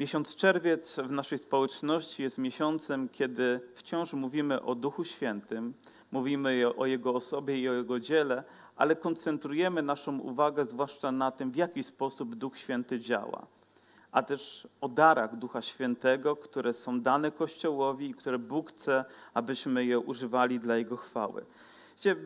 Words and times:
Miesiąc 0.00 0.34
czerwiec 0.34 0.96
w 0.96 1.12
naszej 1.12 1.38
społeczności 1.38 2.22
jest 2.22 2.38
miesiącem, 2.38 3.08
kiedy 3.08 3.60
wciąż 3.74 4.12
mówimy 4.12 4.62
o 4.62 4.74
Duchu 4.74 5.04
Świętym, 5.04 5.74
mówimy 6.12 6.76
o 6.76 6.86
Jego 6.86 7.14
osobie 7.14 7.58
i 7.58 7.68
o 7.68 7.72
Jego 7.72 8.00
dziele, 8.00 8.44
ale 8.76 8.96
koncentrujemy 8.96 9.82
naszą 9.82 10.18
uwagę 10.18 10.64
zwłaszcza 10.64 11.12
na 11.12 11.30
tym, 11.30 11.50
w 11.50 11.56
jaki 11.56 11.82
sposób 11.82 12.34
Duch 12.34 12.58
Święty 12.58 13.00
działa, 13.00 13.46
a 14.12 14.22
też 14.22 14.68
o 14.80 14.88
darach 14.88 15.36
Ducha 15.36 15.62
Świętego, 15.62 16.36
które 16.36 16.72
są 16.72 17.00
dane 17.00 17.30
Kościołowi 17.30 18.10
i 18.10 18.14
które 18.14 18.38
Bóg 18.38 18.70
chce, 18.70 19.04
abyśmy 19.34 19.84
je 19.84 19.98
używali 19.98 20.60
dla 20.60 20.76
Jego 20.76 20.96
chwały. 20.96 21.46
Wiecie, 21.96 22.16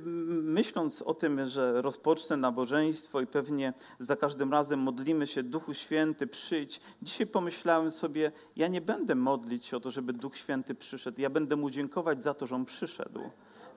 myśląc 0.42 1.02
o 1.02 1.14
tym, 1.14 1.46
że 1.46 1.82
rozpocznę 1.82 2.36
nabożeństwo 2.36 3.20
i 3.20 3.26
pewnie 3.26 3.72
za 3.98 4.16
każdym 4.16 4.52
razem 4.52 4.80
modlimy 4.80 5.26
się 5.26 5.42
Duchu 5.42 5.74
Święty, 5.74 6.26
przyjdź, 6.26 6.80
dzisiaj 7.02 7.26
pomyślałem 7.26 7.90
sobie, 7.90 8.32
ja 8.56 8.68
nie 8.68 8.80
będę 8.80 9.14
modlić 9.14 9.66
się 9.66 9.76
o 9.76 9.80
to, 9.80 9.90
żeby 9.90 10.12
Duch 10.12 10.36
Święty 10.36 10.74
przyszedł. 10.74 11.20
Ja 11.20 11.30
będę 11.30 11.56
Mu 11.56 11.70
dziękować 11.70 12.22
za 12.22 12.34
to, 12.34 12.46
że 12.46 12.54
On 12.54 12.64
przyszedł 12.64 13.20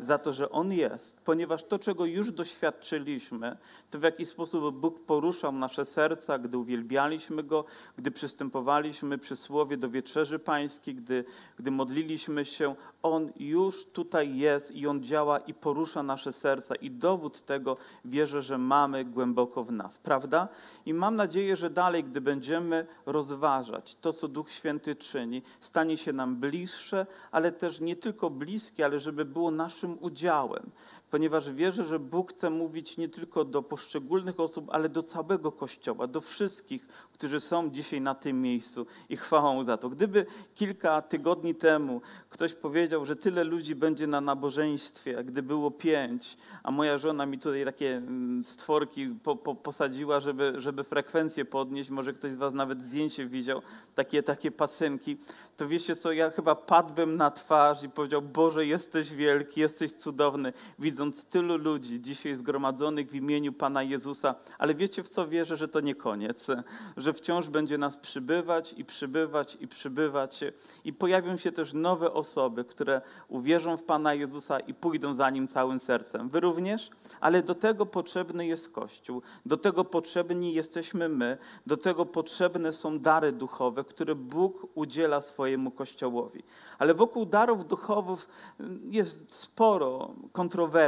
za 0.05 0.17
to, 0.17 0.33
że 0.33 0.49
On 0.49 0.73
jest, 0.73 1.21
ponieważ 1.21 1.63
to, 1.63 1.79
czego 1.79 2.05
już 2.05 2.31
doświadczyliśmy, 2.31 3.57
to 3.91 3.99
w 3.99 4.03
jaki 4.03 4.25
sposób 4.25 4.75
Bóg 4.75 5.05
poruszał 5.05 5.51
nasze 5.51 5.85
serca, 5.85 6.39
gdy 6.39 6.57
uwielbialiśmy 6.57 7.43
Go, 7.43 7.65
gdy 7.97 8.11
przystępowaliśmy 8.11 9.17
przy 9.17 9.35
Słowie 9.35 9.77
do 9.77 9.89
Wieczerzy 9.89 10.39
Pańskiej, 10.39 10.95
gdy, 10.95 11.25
gdy 11.59 11.71
modliliśmy 11.71 12.45
się, 12.45 12.75
On 13.03 13.31
już 13.35 13.85
tutaj 13.85 14.37
jest 14.37 14.71
i 14.71 14.87
On 14.87 15.03
działa 15.03 15.39
i 15.39 15.53
porusza 15.53 16.03
nasze 16.03 16.33
serca 16.33 16.75
i 16.75 16.91
dowód 16.91 17.41
tego 17.41 17.77
wierzę, 18.05 18.41
że 18.41 18.57
mamy 18.57 19.05
głęboko 19.05 19.63
w 19.63 19.71
nas, 19.71 19.97
prawda? 19.97 20.47
I 20.85 20.93
mam 20.93 21.15
nadzieję, 21.15 21.55
że 21.55 21.69
dalej, 21.69 22.03
gdy 22.03 22.21
będziemy 22.21 22.87
rozważać 23.05 23.95
to, 24.01 24.13
co 24.13 24.27
Duch 24.27 24.51
Święty 24.51 24.95
czyni, 24.95 25.41
stanie 25.61 25.97
się 25.97 26.13
nam 26.13 26.35
bliższe, 26.35 27.05
ale 27.31 27.51
też 27.51 27.79
nie 27.79 27.95
tylko 27.95 28.29
bliskie, 28.29 28.85
ale 28.85 28.99
żeby 28.99 29.25
było 29.25 29.51
naszym 29.51 29.92
udziałem, 30.01 30.71
ponieważ 31.13 31.51
wierzę, 31.51 31.85
że 31.85 31.99
Bóg 31.99 32.31
chce 32.33 32.49
mówić 32.49 32.97
nie 32.97 33.09
tylko 33.09 33.45
do 33.45 33.63
poszczególnych 33.63 34.39
osób, 34.39 34.69
ale 34.71 34.89
do 34.89 35.03
całego 35.03 35.51
Kościoła, 35.51 36.07
do 36.07 36.21
wszystkich, 36.21 36.87
którzy 37.13 37.39
są 37.39 37.69
dzisiaj 37.69 38.01
na 38.01 38.15
tym 38.15 38.41
miejscu 38.41 38.85
i 39.09 39.17
chwałą 39.17 39.63
za 39.63 39.77
to. 39.77 39.89
Gdyby 39.89 40.25
kilka 40.55 41.01
tygodni 41.01 41.55
temu 41.55 42.01
ktoś 42.29 42.53
powiedział, 42.53 43.05
że 43.05 43.15
tyle 43.15 43.43
ludzi 43.43 43.75
będzie 43.75 44.07
na 44.07 44.21
nabożeństwie, 44.21 45.23
gdy 45.23 45.43
było 45.43 45.71
pięć, 45.71 46.37
a 46.63 46.71
moja 46.71 46.97
żona 46.97 47.25
mi 47.25 47.39
tutaj 47.39 47.65
takie 47.65 47.97
mm, 47.97 48.43
stworki 48.43 49.07
po, 49.23 49.35
po, 49.35 49.55
posadziła, 49.55 50.19
żeby, 50.19 50.53
żeby 50.57 50.83
frekwencję 50.83 51.45
podnieść, 51.45 51.89
może 51.89 52.13
ktoś 52.13 52.31
z 52.31 52.37
was 52.37 52.53
nawet 52.53 52.83
zdjęcie 52.83 53.25
widział, 53.25 53.61
takie, 53.95 54.23
takie 54.23 54.51
pacynki, 54.51 55.17
to 55.57 55.67
wiecie 55.67 55.95
co, 55.95 56.11
ja 56.11 56.29
chyba 56.29 56.55
padłbym 56.55 57.15
na 57.17 57.31
twarz 57.31 57.83
i 57.83 57.89
powiedział, 57.89 58.21
Boże, 58.21 58.65
jesteś 58.65 59.13
wielki, 59.13 59.61
jesteś 59.61 59.91
cudowny, 59.91 60.53
widząc 60.79 61.02
tylu 61.11 61.57
ludzi 61.57 62.01
dzisiaj 62.01 62.35
zgromadzonych 62.35 63.09
w 63.09 63.15
imieniu 63.15 63.53
Pana 63.53 63.83
Jezusa, 63.83 64.35
ale 64.57 64.75
wiecie 64.75 65.03
w 65.03 65.09
co 65.09 65.27
wierzę, 65.27 65.57
że 65.57 65.67
to 65.67 65.79
nie 65.79 65.95
koniec, 65.95 66.47
że 66.97 67.13
wciąż 67.13 67.49
będzie 67.49 67.77
nas 67.77 67.97
przybywać 67.97 68.73
i 68.77 68.85
przybywać 68.85 69.57
i 69.59 69.67
przybywać 69.67 70.43
i 70.83 70.93
pojawią 70.93 71.37
się 71.37 71.51
też 71.51 71.73
nowe 71.73 72.13
osoby, 72.13 72.65
które 72.65 73.01
uwierzą 73.27 73.77
w 73.77 73.83
Pana 73.83 74.13
Jezusa 74.13 74.59
i 74.59 74.73
pójdą 74.73 75.13
za 75.13 75.29
Nim 75.29 75.47
całym 75.47 75.79
sercem. 75.79 76.29
Wy 76.29 76.39
również? 76.39 76.89
Ale 77.19 77.43
do 77.43 77.55
tego 77.55 77.85
potrzebny 77.85 78.47
jest 78.47 78.71
Kościół, 78.71 79.21
do 79.45 79.57
tego 79.57 79.85
potrzebni 79.85 80.53
jesteśmy 80.53 81.09
my, 81.09 81.37
do 81.67 81.77
tego 81.77 82.05
potrzebne 82.05 82.73
są 82.73 82.99
dary 82.99 83.31
duchowe, 83.31 83.83
które 83.83 84.15
Bóg 84.15 84.67
udziela 84.75 85.21
swojemu 85.21 85.71
Kościołowi. 85.71 86.43
Ale 86.79 86.93
wokół 86.93 87.25
darów 87.25 87.67
duchowych 87.67 88.27
jest 88.89 89.33
sporo 89.35 90.15
kontrowersji, 90.31 90.82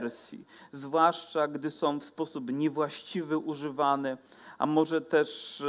zwłaszcza 0.72 1.47
gdy 1.47 1.72
są 1.72 2.00
w 2.00 2.03
sposób 2.03 2.53
niewłaściwy 2.53 3.38
używane, 3.38 4.18
a 4.58 4.66
może 4.66 5.02
też 5.02 5.64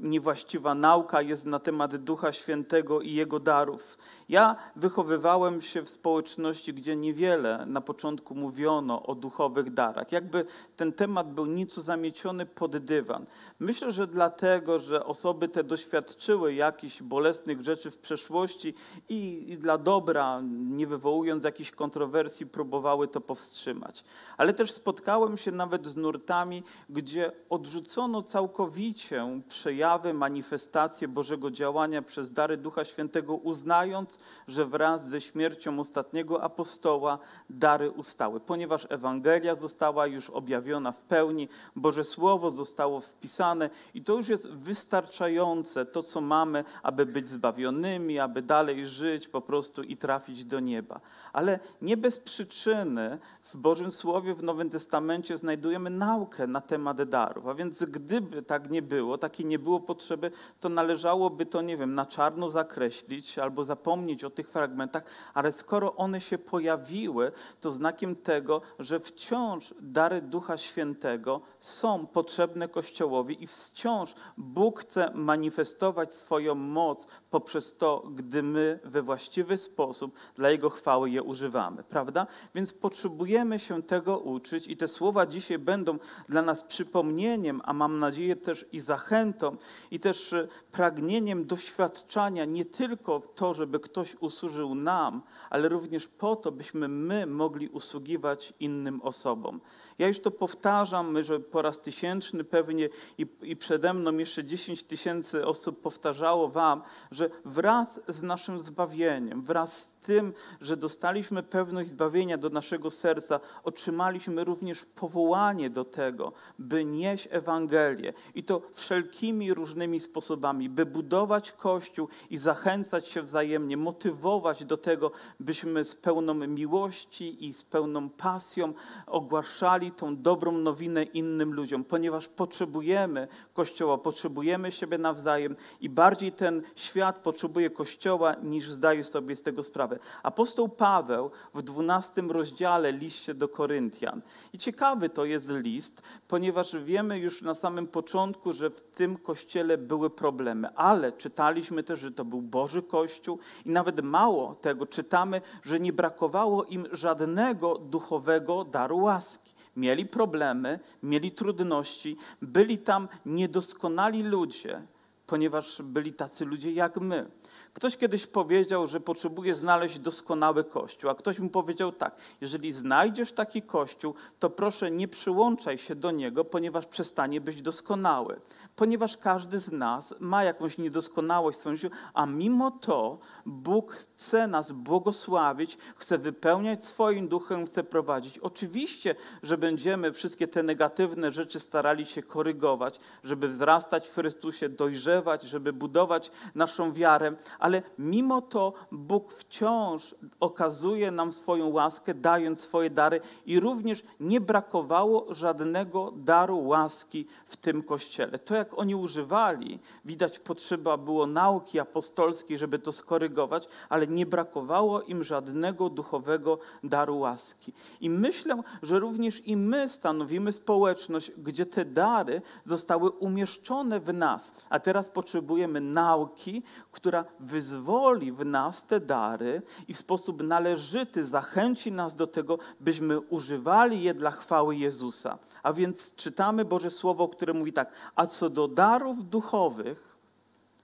niewłaściwa 0.00 0.74
nauka 0.74 1.22
jest 1.22 1.46
na 1.46 1.58
temat 1.58 1.96
Ducha 1.96 2.32
Świętego 2.32 3.00
i 3.00 3.14
Jego 3.14 3.40
darów. 3.40 3.98
Ja 4.30 4.56
wychowywałem 4.76 5.62
się 5.62 5.82
w 5.82 5.90
społeczności, 5.90 6.74
gdzie 6.74 6.96
niewiele 6.96 7.66
na 7.66 7.80
początku 7.80 8.34
mówiono 8.34 9.02
o 9.02 9.14
duchowych 9.14 9.72
darach. 9.72 10.12
Jakby 10.12 10.44
ten 10.76 10.92
temat 10.92 11.34
był 11.34 11.46
nieco 11.46 11.82
zamieciony 11.82 12.46
pod 12.46 12.76
dywan. 12.76 13.26
Myślę, 13.58 13.92
że 13.92 14.06
dlatego, 14.06 14.78
że 14.78 15.04
osoby 15.04 15.48
te 15.48 15.64
doświadczyły 15.64 16.54
jakichś 16.54 17.02
bolesnych 17.02 17.62
rzeczy 17.62 17.90
w 17.90 17.98
przeszłości 17.98 18.74
i, 19.08 19.44
i 19.52 19.58
dla 19.58 19.78
dobra, 19.78 20.40
nie 20.52 20.86
wywołując 20.86 21.44
jakichś 21.44 21.70
kontrowersji, 21.70 22.46
próbowały 22.46 23.08
to 23.08 23.20
powstrzymać. 23.20 24.04
Ale 24.36 24.54
też 24.54 24.72
spotkałem 24.72 25.36
się 25.36 25.52
nawet 25.52 25.86
z 25.86 25.96
nurtami, 25.96 26.62
gdzie 26.90 27.32
odrzucono 27.48 28.22
całkowicie 28.22 29.40
przejawy, 29.48 30.14
manifestacje 30.14 31.08
Bożego 31.08 31.50
działania 31.50 32.02
przez 32.02 32.32
dary 32.32 32.56
Ducha 32.56 32.84
Świętego, 32.84 33.34
uznając, 33.34 34.19
że 34.48 34.66
wraz 34.66 35.08
ze 35.08 35.20
śmiercią 35.20 35.80
ostatniego 35.80 36.42
apostoła 36.42 37.18
dary 37.50 37.90
ustały, 37.90 38.40
ponieważ 38.40 38.86
Ewangelia 38.88 39.54
została 39.54 40.06
już 40.06 40.30
objawiona 40.30 40.92
w 40.92 41.00
pełni, 41.00 41.48
Boże 41.76 42.04
Słowo 42.04 42.50
zostało 42.50 43.00
spisane 43.00 43.70
i 43.94 44.04
to 44.04 44.16
już 44.16 44.28
jest 44.28 44.48
wystarczające, 44.48 45.86
to 45.86 46.02
co 46.02 46.20
mamy, 46.20 46.64
aby 46.82 47.06
być 47.06 47.30
zbawionymi, 47.30 48.18
aby 48.18 48.42
dalej 48.42 48.86
żyć 48.86 49.28
po 49.28 49.40
prostu 49.40 49.82
i 49.82 49.96
trafić 49.96 50.44
do 50.44 50.60
nieba. 50.60 51.00
Ale 51.32 51.58
nie 51.82 51.96
bez 51.96 52.20
przyczyny 52.20 53.18
w 53.50 53.56
Bożym 53.56 53.90
Słowie 53.90 54.34
w 54.34 54.42
Nowym 54.42 54.70
Testamencie 54.70 55.38
znajdujemy 55.38 55.90
naukę 55.90 56.46
na 56.46 56.60
temat 56.60 57.02
darów. 57.02 57.46
A 57.46 57.54
więc 57.54 57.84
gdyby 57.84 58.42
tak 58.42 58.70
nie 58.70 58.82
było, 58.82 59.18
takiej 59.18 59.46
nie 59.46 59.58
było 59.58 59.80
potrzeby, 59.80 60.30
to 60.60 60.68
należałoby 60.68 61.46
to, 61.46 61.62
nie 61.62 61.76
wiem, 61.76 61.94
na 61.94 62.06
czarno 62.06 62.50
zakreślić 62.50 63.38
albo 63.38 63.64
zapomnieć 63.64 64.24
o 64.24 64.30
tych 64.30 64.50
fragmentach, 64.50 65.02
ale 65.34 65.52
skoro 65.52 65.96
one 65.96 66.20
się 66.20 66.38
pojawiły, 66.38 67.32
to 67.60 67.70
znakiem 67.70 68.16
tego, 68.16 68.60
że 68.78 69.00
wciąż 69.00 69.74
dary 69.80 70.22
Ducha 70.22 70.56
Świętego 70.56 71.40
są 71.58 72.06
potrzebne 72.06 72.68
Kościołowi 72.68 73.42
i 73.44 73.46
wciąż 73.46 74.14
Bóg 74.36 74.80
chce 74.80 75.10
manifestować 75.14 76.14
swoją 76.14 76.54
moc 76.54 77.06
poprzez 77.30 77.76
to, 77.76 78.02
gdy 78.14 78.42
my 78.42 78.80
we 78.84 79.02
właściwy 79.02 79.58
sposób 79.58 80.14
dla 80.34 80.50
Jego 80.50 80.70
chwały 80.70 81.10
je 81.10 81.22
używamy, 81.22 81.82
prawda? 81.82 82.26
Więc 82.54 82.72
potrzebujemy 82.72 83.39
się 83.56 83.82
tego 83.82 84.18
uczyć 84.18 84.68
i 84.68 84.76
te 84.76 84.88
słowa 84.88 85.26
dzisiaj 85.26 85.58
będą 85.58 85.98
dla 86.28 86.42
nas 86.42 86.62
przypomnieniem, 86.62 87.60
a 87.64 87.72
mam 87.72 87.98
nadzieję 87.98 88.36
też 88.36 88.66
i 88.72 88.80
zachętą, 88.80 89.56
i 89.90 90.00
też 90.00 90.32
e, 90.32 90.48
pragnieniem 90.72 91.46
doświadczania 91.46 92.44
nie 92.44 92.64
tylko 92.64 93.20
to, 93.20 93.54
żeby 93.54 93.80
ktoś 93.80 94.16
usłużył 94.20 94.74
nam, 94.74 95.22
ale 95.50 95.68
również 95.68 96.08
po 96.08 96.36
to, 96.36 96.52
byśmy 96.52 96.88
my 96.88 97.26
mogli 97.26 97.68
usługiwać 97.68 98.54
innym 98.60 99.02
osobom. 99.02 99.60
Ja 99.98 100.08
już 100.08 100.20
to 100.20 100.30
powtarzam, 100.30 101.22
że 101.22 101.40
po 101.40 101.62
raz 101.62 101.80
tysięczny 101.80 102.44
pewnie 102.44 102.88
i, 103.18 103.26
i 103.42 103.56
przede 103.56 103.94
mną 103.94 104.16
jeszcze 104.16 104.44
10 104.44 104.84
tysięcy 104.84 105.46
osób 105.46 105.80
powtarzało 105.80 106.48
Wam, 106.48 106.82
że 107.10 107.30
wraz 107.44 108.00
z 108.08 108.22
naszym 108.22 108.60
zbawieniem, 108.60 109.42
wraz 109.42 109.78
z 109.78 109.94
tym, 109.94 110.32
że 110.60 110.76
dostaliśmy 110.76 111.42
pewność 111.42 111.90
zbawienia 111.90 112.38
do 112.38 112.50
naszego 112.50 112.90
serca, 112.90 113.29
otrzymaliśmy 113.64 114.44
również 114.44 114.84
powołanie 114.84 115.70
do 115.70 115.84
tego, 115.84 116.32
by 116.58 116.84
nieść 116.84 117.28
Ewangelię 117.30 118.12
i 118.34 118.44
to 118.44 118.62
wszelkimi 118.72 119.54
różnymi 119.54 120.00
sposobami, 120.00 120.68
by 120.68 120.86
budować 120.86 121.52
Kościół 121.52 122.08
i 122.30 122.36
zachęcać 122.36 123.08
się 123.08 123.22
wzajemnie, 123.22 123.76
motywować 123.76 124.64
do 124.64 124.76
tego, 124.76 125.10
byśmy 125.40 125.84
z 125.84 125.94
pełną 125.96 126.34
miłości 126.34 127.46
i 127.46 127.54
z 127.54 127.62
pełną 127.62 128.10
pasją 128.10 128.72
ogłaszali 129.06 129.92
tą 129.92 130.16
dobrą 130.16 130.52
nowinę 130.52 131.02
innym 131.02 131.54
ludziom, 131.54 131.84
ponieważ 131.84 132.28
potrzebujemy 132.28 133.28
Kościoła, 133.54 133.98
potrzebujemy 133.98 134.72
siebie 134.72 134.98
nawzajem 134.98 135.56
i 135.80 135.88
bardziej 135.88 136.32
ten 136.32 136.62
świat 136.76 137.18
potrzebuje 137.18 137.70
Kościoła, 137.70 138.36
niż 138.42 138.70
zdaje 138.70 139.04
sobie 139.04 139.36
z 139.36 139.42
tego 139.42 139.62
sprawę. 139.62 139.98
Apostoł 140.22 140.68
Paweł 140.68 141.30
w 141.54 141.62
12 141.62 142.22
rozdziale 142.22 142.92
liście 143.20 143.34
do 143.34 143.48
Koryntian. 143.48 144.22
I 144.52 144.58
ciekawy 144.58 145.08
to 145.08 145.24
jest 145.24 145.50
list, 145.50 146.02
ponieważ 146.28 146.76
wiemy 146.76 147.18
już 147.18 147.42
na 147.42 147.54
samym 147.54 147.86
początku, 147.86 148.52
że 148.52 148.70
w 148.70 148.80
tym 148.80 149.16
kościele 149.16 149.78
były 149.78 150.10
problemy, 150.10 150.68
ale 150.74 151.12
czytaliśmy 151.12 151.82
też, 151.82 152.00
że 152.00 152.10
to 152.10 152.24
był 152.24 152.42
Boży 152.42 152.82
Kościół 152.82 153.38
i 153.66 153.70
nawet 153.70 154.02
mało 154.02 154.54
tego 154.54 154.86
czytamy, 154.86 155.40
że 155.62 155.80
nie 155.80 155.92
brakowało 155.92 156.64
im 156.64 156.86
żadnego 156.92 157.78
duchowego 157.78 158.64
daru 158.64 158.98
łaski. 158.98 159.54
Mieli 159.76 160.06
problemy, 160.06 160.78
mieli 161.02 161.32
trudności, 161.32 162.16
byli 162.42 162.78
tam 162.78 163.08
niedoskonali 163.26 164.22
ludzie, 164.22 164.82
ponieważ 165.26 165.82
byli 165.82 166.12
tacy 166.12 166.44
ludzie 166.44 166.72
jak 166.72 166.96
my. 166.96 167.30
Ktoś 167.74 167.96
kiedyś 167.96 168.26
powiedział, 168.26 168.86
że 168.86 169.00
potrzebuje 169.00 169.54
znaleźć 169.54 169.98
doskonały 169.98 170.64
kościół, 170.64 171.10
a 171.10 171.14
ktoś 171.14 171.38
mu 171.38 171.50
powiedział 171.50 171.92
tak: 171.92 172.16
jeżeli 172.40 172.72
znajdziesz 172.72 173.32
taki 173.32 173.62
kościół, 173.62 174.14
to 174.38 174.50
proszę 174.50 174.90
nie 174.90 175.08
przyłączaj 175.08 175.78
się 175.78 175.94
do 175.94 176.10
niego, 176.10 176.44
ponieważ 176.44 176.86
przestanie 176.86 177.40
być 177.40 177.62
doskonały. 177.62 178.40
Ponieważ 178.76 179.16
każdy 179.16 179.58
z 179.58 179.72
nas 179.72 180.14
ma 180.20 180.44
jakąś 180.44 180.78
niedoskonałość 180.78 181.58
w 181.58 181.60
swoim 181.60 181.76
życiu, 181.76 181.94
a 182.14 182.26
mimo 182.26 182.70
to 182.70 183.18
Bóg 183.46 183.92
chce 183.92 184.46
nas 184.46 184.72
błogosławić, 184.72 185.78
chce 185.96 186.18
wypełniać 186.18 186.86
swoim 186.86 187.28
duchem, 187.28 187.66
chce 187.66 187.84
prowadzić. 187.84 188.38
Oczywiście, 188.38 189.14
że 189.42 189.58
będziemy 189.58 190.12
wszystkie 190.12 190.48
te 190.48 190.62
negatywne 190.62 191.30
rzeczy 191.30 191.60
starali 191.60 192.06
się 192.06 192.22
korygować, 192.22 193.00
żeby 193.24 193.48
wzrastać 193.48 194.08
w 194.08 194.14
Chrystusie, 194.14 194.68
dojrzewać, 194.68 195.42
żeby 195.42 195.72
budować 195.72 196.30
naszą 196.54 196.92
wiarę, 196.92 197.36
ale 197.60 197.82
mimo 197.98 198.42
to 198.42 198.72
Bóg 198.92 199.32
wciąż 199.32 200.14
okazuje 200.40 201.10
nam 201.10 201.32
swoją 201.32 201.68
łaskę, 201.68 202.14
dając 202.14 202.60
swoje 202.60 202.90
dary 202.90 203.20
i 203.46 203.60
również 203.60 204.02
nie 204.20 204.40
brakowało 204.40 205.34
żadnego 205.34 206.12
daru 206.16 206.58
łaski 206.66 207.26
w 207.46 207.56
tym 207.56 207.82
kościele. 207.82 208.38
To, 208.38 208.54
jak 208.54 208.78
oni 208.78 208.94
używali, 208.94 209.78
widać 210.04 210.38
potrzeba 210.38 210.96
było 210.96 211.26
nauki 211.26 211.80
apostolskiej, 211.80 212.58
żeby 212.58 212.78
to 212.78 212.92
skorygować, 212.92 213.68
ale 213.88 214.06
nie 214.06 214.26
brakowało 214.26 215.02
im 215.02 215.24
żadnego 215.24 215.90
duchowego 215.90 216.58
daru 216.84 217.18
łaski. 217.18 217.72
I 218.00 218.10
myślę, 218.10 218.62
że 218.82 218.98
również 218.98 219.46
i 219.46 219.56
my 219.56 219.88
stanowimy 219.88 220.52
społeczność, 220.52 221.30
gdzie 221.38 221.66
te 221.66 221.84
dary 221.84 222.42
zostały 222.64 223.10
umieszczone 223.10 224.00
w 224.00 224.14
nas, 224.14 224.52
a 224.70 224.80
teraz 224.80 225.08
potrzebujemy 225.08 225.80
nauki, 225.80 226.62
która 226.92 227.24
wyzwoli 227.50 228.32
w 228.32 228.44
nas 228.44 228.86
te 228.86 229.00
dary 229.00 229.62
i 229.88 229.94
w 229.94 229.98
sposób 229.98 230.42
należyty 230.42 231.24
zachęci 231.24 231.92
nas 231.92 232.14
do 232.14 232.26
tego, 232.26 232.58
byśmy 232.80 233.20
używali 233.20 234.02
je 234.02 234.14
dla 234.14 234.30
chwały 234.30 234.76
Jezusa. 234.76 235.38
A 235.62 235.72
więc 235.72 236.14
czytamy 236.14 236.64
Boże 236.64 236.90
Słowo, 236.90 237.28
które 237.28 237.52
mówi 237.52 237.72
tak: 237.72 237.92
A 238.16 238.26
co 238.26 238.50
do 238.50 238.68
darów 238.68 239.28
duchowych, 239.28 240.09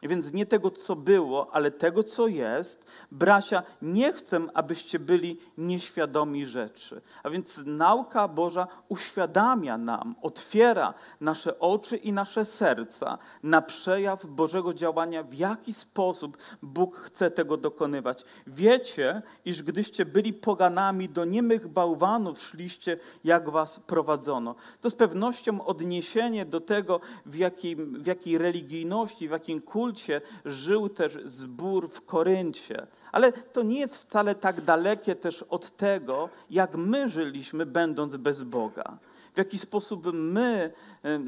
więc 0.02 0.32
nie 0.32 0.46
tego, 0.46 0.70
co 0.70 0.96
było, 0.96 1.54
ale 1.54 1.70
tego, 1.70 2.02
co 2.02 2.26
jest. 2.26 2.90
Bracia, 3.12 3.62
nie 3.82 4.12
chcę, 4.12 4.40
abyście 4.54 4.98
byli 4.98 5.38
nieświadomi 5.58 6.46
rzeczy. 6.46 7.00
A 7.22 7.30
więc 7.30 7.62
nauka 7.66 8.28
Boża 8.28 8.66
uświadamia 8.88 9.78
nam, 9.78 10.14
otwiera 10.22 10.94
nasze 11.20 11.58
oczy 11.58 11.96
i 11.96 12.12
nasze 12.12 12.44
serca 12.44 13.18
na 13.42 13.62
przejaw 13.62 14.26
Bożego 14.26 14.74
działania, 14.74 15.22
w 15.22 15.34
jaki 15.34 15.72
sposób 15.72 16.36
Bóg 16.62 16.96
chce 16.96 17.30
tego 17.30 17.56
dokonywać. 17.56 18.24
Wiecie, 18.46 19.22
iż 19.44 19.62
gdyście 19.62 20.04
byli 20.04 20.32
poganami, 20.32 21.08
do 21.08 21.24
niemych 21.24 21.68
bałwanów 21.68 22.42
szliście, 22.42 22.98
jak 23.24 23.50
was 23.50 23.80
prowadzono. 23.80 24.54
To 24.80 24.90
z 24.90 24.94
pewnością 24.94 25.64
odniesienie 25.64 26.44
do 26.44 26.60
tego, 26.60 27.00
w, 27.26 27.36
jakim, 27.36 28.02
w 28.02 28.06
jakiej 28.06 28.38
religijności, 28.38 29.28
w 29.28 29.30
jakim 29.30 29.60
kulcie, 29.60 29.85
kulcie 29.86 30.20
żył 30.44 30.88
też 30.88 31.18
zbór 31.24 31.88
w 31.90 32.04
Koryncie. 32.04 32.86
Ale 33.12 33.32
to 33.32 33.62
nie 33.62 33.80
jest 33.80 33.96
wcale 33.96 34.34
tak 34.34 34.60
dalekie 34.60 35.14
też 35.14 35.42
od 35.42 35.76
tego, 35.76 36.28
jak 36.50 36.74
my 36.74 37.08
żyliśmy, 37.08 37.66
będąc 37.66 38.16
bez 38.16 38.42
Boga 38.42 38.98
w 39.36 39.38
jaki 39.38 39.58
sposób 39.58 40.06
my 40.12 40.72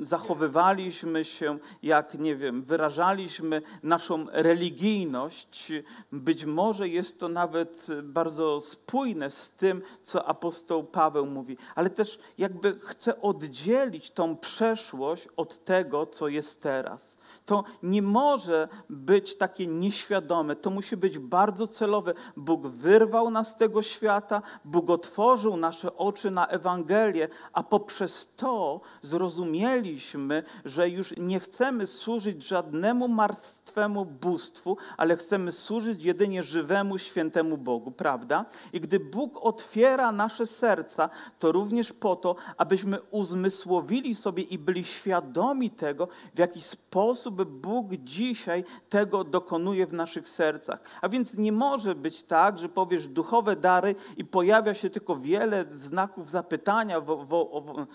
zachowywaliśmy 0.03 1.25
się, 1.25 1.59
jak 1.83 2.15
nie 2.15 2.37
wiem, 2.37 2.63
wyrażaliśmy 2.63 3.63
naszą 3.83 4.27
religijność. 4.33 5.73
Być 6.13 6.45
może 6.45 6.89
jest 6.89 7.21
to 7.21 7.29
nawet 7.29 7.87
bardzo 8.03 8.61
spójne 8.61 9.31
z 9.31 9.51
tym, 9.51 9.83
co 10.03 10.25
apostoł 10.25 10.85
Paweł 10.85 11.27
mówi, 11.27 11.57
ale 11.75 11.91
też 11.91 12.19
jakby 12.39 12.79
chce 12.81 13.21
oddzielić 13.21 14.11
tą 14.11 14.37
przeszłość 14.37 15.29
od 15.37 15.65
tego, 15.65 16.07
co 16.07 16.29
jest 16.29 16.63
teraz. 16.63 17.19
To 17.47 17.65
nie 17.83 18.03
może 18.03 18.69
być 18.91 19.37
takie 19.37 19.67
nieświadome, 19.67 20.57
to 20.57 20.71
musi 20.71 20.97
być 20.97 21.19
bardzo 21.19 21.67
celowe. 21.67 22.15
Bóg 22.37 22.67
wyrwał 22.67 23.31
nas 23.31 23.51
z 23.51 23.57
tego 23.57 23.83
świata, 23.83 24.43
Bóg 24.65 24.91
otworzył 24.91 25.57
nasze 25.57 25.97
oczy 25.97 26.31
na 26.31 26.47
Ewangelię, 26.47 27.29
a 27.53 27.63
poprzez 27.63 27.98
to 28.37 28.81
zrozumieliśmy, 29.03 30.43
że 30.65 30.89
już 30.89 31.15
nie 31.17 31.41
chcemy 31.41 31.87
służyć 31.87 32.47
żadnemu 32.47 33.09
martwemu 33.09 34.05
bóstwu, 34.05 34.77
ale 34.97 35.17
chcemy 35.17 35.53
służyć 35.53 36.05
jedynie 36.05 36.43
żywemu, 36.43 36.99
świętemu 36.99 37.59
Bogu, 37.59 37.91
prawda? 37.91 38.45
I 38.73 38.81
gdy 38.81 39.01
Bóg 39.01 39.39
otwiera 39.41 40.13
nasze 40.13 40.47
serca, 40.47 41.11
to 41.39 41.53
również 41.53 41.93
po 41.93 42.17
to, 42.17 42.37
abyśmy 42.57 42.99
uzmysłowili 43.11 44.15
sobie 44.15 44.43
i 44.43 44.59
byli 44.59 44.85
świadomi 44.85 45.71
tego, 45.71 46.09
w 46.35 46.39
jaki 46.39 46.63
sposób 46.63 47.45
Bóg 47.45 47.87
dzisiaj 47.93 48.65
tego 48.89 49.25
dokonuje 49.25 49.87
w 49.87 49.93
naszych 49.93 50.29
sercach. 50.29 50.81
A 51.03 51.09
więc 51.09 51.39
nie 51.39 51.53
może 51.53 51.95
być 51.95 52.23
tak, 52.23 52.59
że 52.59 52.69
powiesz 52.69 53.09
duchowe 53.09 53.57
dary 53.57 53.95
i 54.17 54.25
pojawia 54.25 54.75
się 54.75 54.91
tylko 54.91 55.17
wiele 55.17 55.65
znaków 55.71 56.31
zapytania 56.31 57.01
wo, 57.01 57.17
wo, 57.17 57.61
wo, 57.61 57.87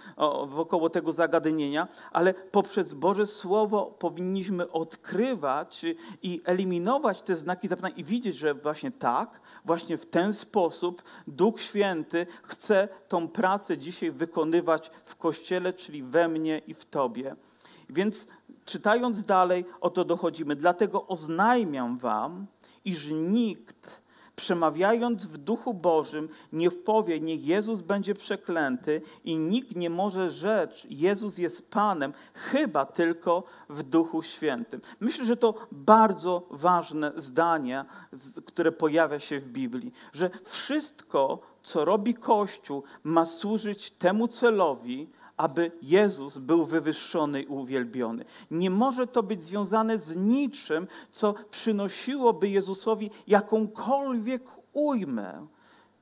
wokoło 0.47 0.89
tego 0.89 1.13
zagadnienia, 1.13 1.87
ale 2.11 2.33
poprzez 2.33 2.93
Boże 2.93 3.27
Słowo 3.27 3.95
powinniśmy 3.99 4.71
odkrywać 4.71 5.85
i 6.21 6.41
eliminować 6.45 7.21
te 7.21 7.35
znaki 7.35 7.67
zapytania 7.67 7.95
i 7.95 8.03
widzieć, 8.03 8.35
że 8.35 8.53
właśnie 8.53 8.91
tak, 8.91 9.41
właśnie 9.65 9.97
w 9.97 10.05
ten 10.05 10.33
sposób 10.33 11.03
Duch 11.27 11.61
Święty 11.61 12.27
chce 12.43 12.87
tą 13.07 13.27
pracę 13.27 13.77
dzisiaj 13.77 14.11
wykonywać 14.11 14.91
w 15.05 15.15
Kościele, 15.15 15.73
czyli 15.73 16.03
we 16.03 16.27
mnie 16.27 16.61
i 16.67 16.73
w 16.73 16.85
Tobie. 16.85 17.35
Więc 17.89 18.27
czytając 18.65 19.23
dalej, 19.23 19.65
o 19.81 19.89
to 19.89 20.05
dochodzimy. 20.05 20.55
Dlatego 20.55 21.07
oznajmiam 21.07 21.97
wam, 21.97 22.47
iż 22.85 23.07
nikt 23.11 24.02
przemawiając 24.35 25.25
w 25.25 25.37
duchu 25.37 25.73
Bożym 25.73 26.29
nie 26.53 26.71
powie, 26.71 27.19
niech 27.19 27.45
Jezus 27.45 27.81
będzie 27.81 28.15
przeklęty 28.15 29.01
i 29.23 29.37
nikt 29.37 29.75
nie 29.75 29.89
może 29.89 30.29
rzec, 30.29 30.87
Jezus 30.89 31.37
jest 31.37 31.69
Panem, 31.71 32.13
chyba 32.33 32.85
tylko 32.85 33.43
w 33.69 33.83
duchu 33.83 34.23
świętym. 34.23 34.81
Myślę, 34.99 35.25
że 35.25 35.37
to 35.37 35.53
bardzo 35.71 36.47
ważne 36.49 37.11
zdanie, 37.15 37.85
które 38.45 38.71
pojawia 38.71 39.19
się 39.19 39.39
w 39.39 39.47
Biblii, 39.47 39.93
że 40.13 40.29
wszystko, 40.43 41.39
co 41.61 41.85
robi 41.85 42.13
Kościół, 42.13 42.83
ma 43.03 43.25
służyć 43.25 43.91
temu 43.91 44.27
celowi, 44.27 45.09
aby 45.37 45.71
Jezus 45.81 46.37
był 46.37 46.65
wywyższony 46.65 47.41
i 47.41 47.47
uwielbiony. 47.47 48.25
Nie 48.51 48.69
może 48.69 49.07
to 49.07 49.23
być 49.23 49.43
związane 49.43 49.97
z 49.97 50.15
niczym, 50.15 50.87
co 51.11 51.33
przynosiłoby 51.51 52.49
Jezusowi 52.49 53.09
jakąkolwiek 53.27 54.43
ujmę 54.73 55.47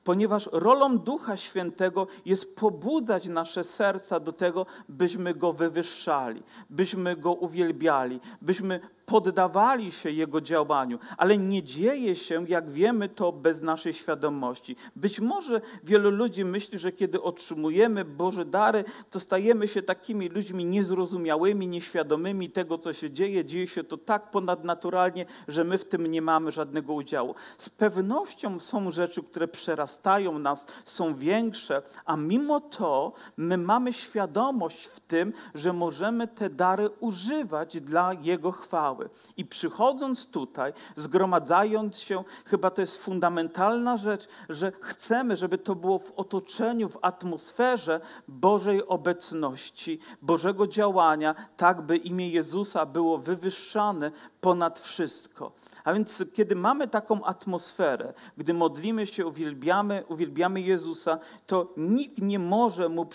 ponieważ 0.04 0.48
rolą 0.52 0.98
Ducha 0.98 1.36
Świętego 1.36 2.06
jest 2.24 2.56
pobudzać 2.56 3.26
nasze 3.26 3.64
serca 3.64 4.20
do 4.20 4.32
tego, 4.32 4.66
byśmy 4.88 5.34
Go 5.34 5.52
wywyższali, 5.52 6.42
byśmy 6.70 7.16
Go 7.16 7.32
uwielbiali, 7.32 8.20
byśmy 8.42 8.80
poddawali 9.12 9.92
się 9.92 10.10
Jego 10.10 10.40
działaniu, 10.40 10.98
ale 11.16 11.38
nie 11.38 11.62
dzieje 11.62 12.16
się, 12.16 12.44
jak 12.48 12.70
wiemy, 12.70 13.08
to 13.08 13.32
bez 13.32 13.62
naszej 13.62 13.94
świadomości. 13.94 14.76
Być 14.96 15.20
może 15.20 15.60
wielu 15.84 16.10
ludzi 16.10 16.44
myśli, 16.44 16.78
że 16.78 16.92
kiedy 16.92 17.22
otrzymujemy 17.22 18.04
Boże 18.04 18.44
dary, 18.44 18.84
to 19.10 19.20
stajemy 19.20 19.68
się 19.68 19.82
takimi 19.82 20.28
ludźmi 20.28 20.64
niezrozumiałymi, 20.64 21.68
nieświadomymi 21.68 22.50
tego, 22.50 22.78
co 22.78 22.92
się 22.92 23.10
dzieje. 23.10 23.44
Dzieje 23.44 23.66
się 23.66 23.84
to 23.84 23.96
tak 23.96 24.30
ponadnaturalnie, 24.30 25.26
że 25.48 25.64
my 25.64 25.78
w 25.78 25.84
tym 25.84 26.06
nie 26.06 26.22
mamy 26.22 26.52
żadnego 26.52 26.92
udziału. 26.92 27.34
Z 27.58 27.68
pewnością 27.68 28.60
są 28.60 28.90
rzeczy, 28.90 29.22
które 29.22 29.48
przerastają 29.48 30.38
nas, 30.38 30.66
są 30.84 31.14
większe, 31.14 31.82
a 32.04 32.16
mimo 32.16 32.60
to 32.60 33.12
my 33.36 33.58
mamy 33.58 33.92
świadomość 33.92 34.86
w 34.86 35.00
tym, 35.00 35.32
że 35.54 35.72
możemy 35.72 36.28
te 36.28 36.50
dary 36.50 36.90
używać 37.00 37.80
dla 37.80 38.12
Jego 38.12 38.52
chwały. 38.52 39.01
I 39.36 39.44
przychodząc 39.44 40.26
tutaj, 40.26 40.72
zgromadzając 40.96 41.98
się, 41.98 42.24
chyba 42.44 42.70
to 42.70 42.80
jest 42.80 43.04
fundamentalna 43.04 43.96
rzecz, 43.96 44.28
że 44.48 44.72
chcemy, 44.80 45.36
żeby 45.36 45.58
to 45.58 45.74
było 45.74 45.98
w 45.98 46.12
otoczeniu, 46.12 46.88
w 46.88 46.98
atmosferze 47.02 48.00
Bożej 48.28 48.86
obecności, 48.86 49.98
Bożego 50.22 50.66
działania, 50.66 51.34
tak 51.56 51.82
by 51.82 51.96
imię 51.96 52.30
Jezusa 52.30 52.86
było 52.86 53.18
wywyższane 53.18 54.10
ponad 54.40 54.80
wszystko. 54.80 55.52
A 55.84 55.92
więc 55.92 56.24
kiedy 56.34 56.56
mamy 56.56 56.88
taką 56.88 57.24
atmosferę, 57.24 58.14
gdy 58.36 58.54
modlimy 58.54 59.06
się, 59.06 59.26
uwielbiamy, 59.26 60.04
uwielbiamy 60.08 60.60
Jezusa, 60.60 61.18
to 61.46 61.72
nikt 61.76 62.18
nie 62.18 62.38
może 62.38 62.88
mu 62.88 63.06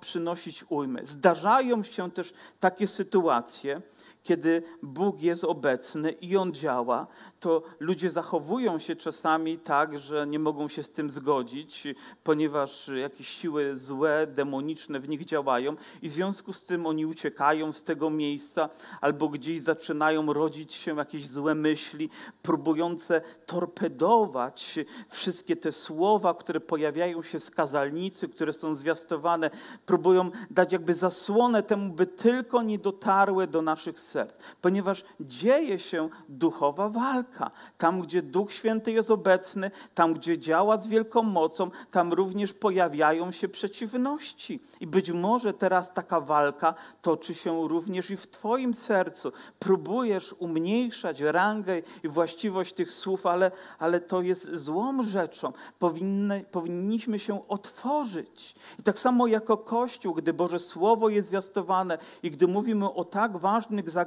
przynosić 0.00 0.64
ujmy. 0.68 1.06
Zdarzają 1.06 1.82
się 1.82 2.10
też 2.10 2.34
takie 2.60 2.86
sytuacje, 2.86 3.82
kiedy 4.22 4.62
Bóg 4.82 5.22
jest 5.22 5.44
obecny 5.44 6.10
i 6.10 6.36
On 6.36 6.54
działa, 6.54 7.06
to 7.40 7.62
ludzie 7.80 8.10
zachowują 8.10 8.78
się 8.78 8.96
czasami 8.96 9.58
tak, 9.58 9.98
że 9.98 10.26
nie 10.26 10.38
mogą 10.38 10.68
się 10.68 10.82
z 10.82 10.90
tym 10.90 11.10
zgodzić, 11.10 11.84
ponieważ 12.24 12.88
jakieś 12.88 13.28
siły 13.28 13.76
złe, 13.76 14.26
demoniczne 14.26 15.00
w 15.00 15.08
nich 15.08 15.24
działają 15.24 15.76
i 16.02 16.08
w 16.08 16.12
związku 16.12 16.52
z 16.52 16.64
tym 16.64 16.86
oni 16.86 17.06
uciekają 17.06 17.72
z 17.72 17.82
tego 17.82 18.10
miejsca 18.10 18.68
albo 19.00 19.28
gdzieś 19.28 19.60
zaczynają 19.60 20.32
rodzić 20.32 20.72
się 20.72 20.96
jakieś 20.96 21.26
złe 21.26 21.54
myśli, 21.54 22.10
próbujące 22.42 23.20
torpedować 23.46 24.78
wszystkie 25.08 25.56
te 25.56 25.72
słowa, 25.72 26.34
które 26.34 26.60
pojawiają 26.60 27.22
się 27.22 27.40
z 27.40 27.50
kazalnicy, 27.50 28.28
które 28.28 28.52
są 28.52 28.74
zwiastowane, 28.74 29.50
próbują 29.86 30.30
dać 30.50 30.72
jakby 30.72 30.94
zasłonę 30.94 31.62
temu, 31.62 31.94
by 31.94 32.06
tylko 32.06 32.62
nie 32.62 32.78
dotarły 32.78 33.46
do 33.46 33.62
naszych 33.62 34.00
serc, 34.10 34.38
ponieważ 34.60 35.04
dzieje 35.20 35.78
się 35.78 36.08
duchowa 36.28 36.88
walka. 36.88 37.50
Tam, 37.78 38.02
gdzie 38.02 38.22
Duch 38.22 38.52
Święty 38.52 38.92
jest 38.92 39.10
obecny, 39.10 39.70
tam, 39.94 40.14
gdzie 40.14 40.38
działa 40.38 40.76
z 40.76 40.88
wielką 40.88 41.22
mocą, 41.22 41.70
tam 41.90 42.12
również 42.12 42.52
pojawiają 42.52 43.30
się 43.30 43.48
przeciwności. 43.48 44.60
I 44.80 44.86
być 44.86 45.10
może 45.10 45.54
teraz 45.54 45.94
taka 45.94 46.20
walka 46.20 46.74
toczy 47.02 47.34
się 47.34 47.68
również 47.68 48.10
i 48.10 48.16
w 48.16 48.26
Twoim 48.26 48.74
sercu. 48.74 49.32
Próbujesz 49.58 50.34
umniejszać 50.38 51.20
rangę 51.20 51.82
i 52.02 52.08
właściwość 52.08 52.74
tych 52.74 52.92
słów, 52.92 53.26
ale, 53.26 53.50
ale 53.78 54.00
to 54.00 54.22
jest 54.22 54.54
złą 54.54 55.02
rzeczą. 55.02 55.52
Powinny, 55.78 56.44
powinniśmy 56.50 57.18
się 57.18 57.48
otworzyć. 57.48 58.54
I 58.78 58.82
tak 58.82 58.98
samo 58.98 59.26
jako 59.26 59.56
Kościół, 59.56 60.14
gdy 60.14 60.32
Boże 60.32 60.58
Słowo 60.58 61.08
jest 61.08 61.28
zwiastowane 61.28 61.98
i 62.22 62.30
gdy 62.30 62.46
mówimy 62.46 62.92
o 62.92 63.04
tak 63.04 63.36
ważnych 63.36 63.90
zagadnieniach, 63.90 63.99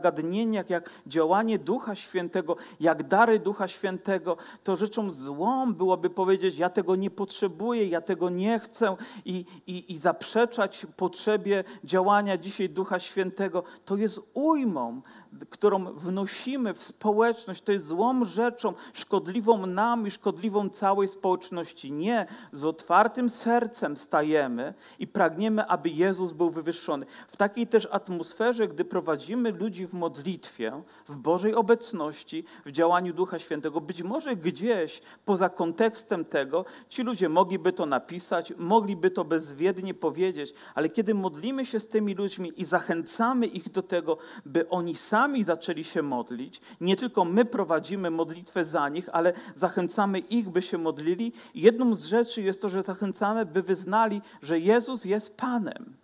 jak 0.69 0.89
działanie 1.07 1.59
Ducha 1.59 1.95
Świętego, 1.95 2.55
jak 2.79 3.07
dary 3.07 3.39
Ducha 3.39 3.67
Świętego, 3.67 4.37
to 4.63 4.75
rzeczą 4.75 5.11
złą 5.11 5.73
byłoby 5.73 6.09
powiedzieć: 6.09 6.57
Ja 6.57 6.69
tego 6.69 6.95
nie 6.95 7.09
potrzebuję, 7.09 7.87
ja 7.87 8.01
tego 8.01 8.29
nie 8.29 8.59
chcę 8.59 8.95
i, 9.25 9.45
i, 9.67 9.93
i 9.93 9.97
zaprzeczać 9.97 10.85
potrzebie 10.97 11.63
działania 11.83 12.37
dzisiaj 12.37 12.69
Ducha 12.69 12.99
Świętego. 12.99 13.63
To 13.85 13.97
jest 13.97 14.21
ujmą 14.33 15.01
którą 15.49 15.93
wnosimy 15.93 16.73
w 16.73 16.83
społeczność, 16.83 17.61
to 17.61 17.71
jest 17.71 17.87
złą 17.87 18.25
rzeczą, 18.25 18.73
szkodliwą 18.93 19.65
nam 19.65 20.07
i 20.07 20.11
szkodliwą 20.11 20.69
całej 20.69 21.07
społeczności. 21.07 21.91
Nie, 21.91 22.25
z 22.51 22.65
otwartym 22.65 23.29
sercem 23.29 23.97
stajemy 23.97 24.73
i 24.99 25.07
pragniemy, 25.07 25.67
aby 25.67 25.89
Jezus 25.89 26.31
był 26.31 26.49
wywyższony. 26.49 27.05
W 27.27 27.37
takiej 27.37 27.67
też 27.67 27.87
atmosferze, 27.91 28.67
gdy 28.67 28.85
prowadzimy 28.85 29.51
ludzi 29.51 29.87
w 29.87 29.93
modlitwie, 29.93 30.81
w 31.07 31.17
Bożej 31.17 31.55
obecności, 31.55 32.43
w 32.65 32.71
działaniu 32.71 33.13
Ducha 33.13 33.39
Świętego, 33.39 33.81
być 33.81 34.03
może 34.03 34.35
gdzieś 34.35 35.01
poza 35.25 35.49
kontekstem 35.49 36.25
tego, 36.25 36.65
ci 36.89 37.03
ludzie 37.03 37.29
mogliby 37.29 37.73
to 37.73 37.85
napisać, 37.85 38.53
mogliby 38.57 39.11
to 39.11 39.25
bezwiednie 39.25 39.93
powiedzieć, 39.93 40.53
ale 40.75 40.89
kiedy 40.89 41.13
modlimy 41.13 41.65
się 41.65 41.79
z 41.79 41.87
tymi 41.87 42.15
ludźmi 42.15 42.53
i 42.55 42.65
zachęcamy 42.65 43.47
ich 43.47 43.71
do 43.71 43.81
tego, 43.81 44.17
by 44.45 44.69
oni 44.69 44.95
sami 44.95 45.22
sami 45.23 45.43
zaczęli 45.43 45.83
się 45.83 46.01
modlić. 46.01 46.61
Nie 46.81 46.95
tylko 46.95 47.25
my 47.25 47.45
prowadzimy 47.45 48.11
modlitwę 48.11 48.65
za 48.65 48.89
nich, 48.89 49.09
ale 49.11 49.33
zachęcamy 49.55 50.19
ich, 50.19 50.49
by 50.49 50.61
się 50.61 50.77
modlili. 50.77 51.33
jedną 51.55 51.95
z 51.95 52.05
rzeczy 52.05 52.41
jest 52.41 52.61
to, 52.61 52.69
że 52.69 52.83
zachęcamy, 52.83 53.45
by 53.45 53.61
wyznali, 53.61 54.21
że 54.41 54.59
Jezus 54.59 55.05
jest 55.05 55.37
Panem. 55.37 55.95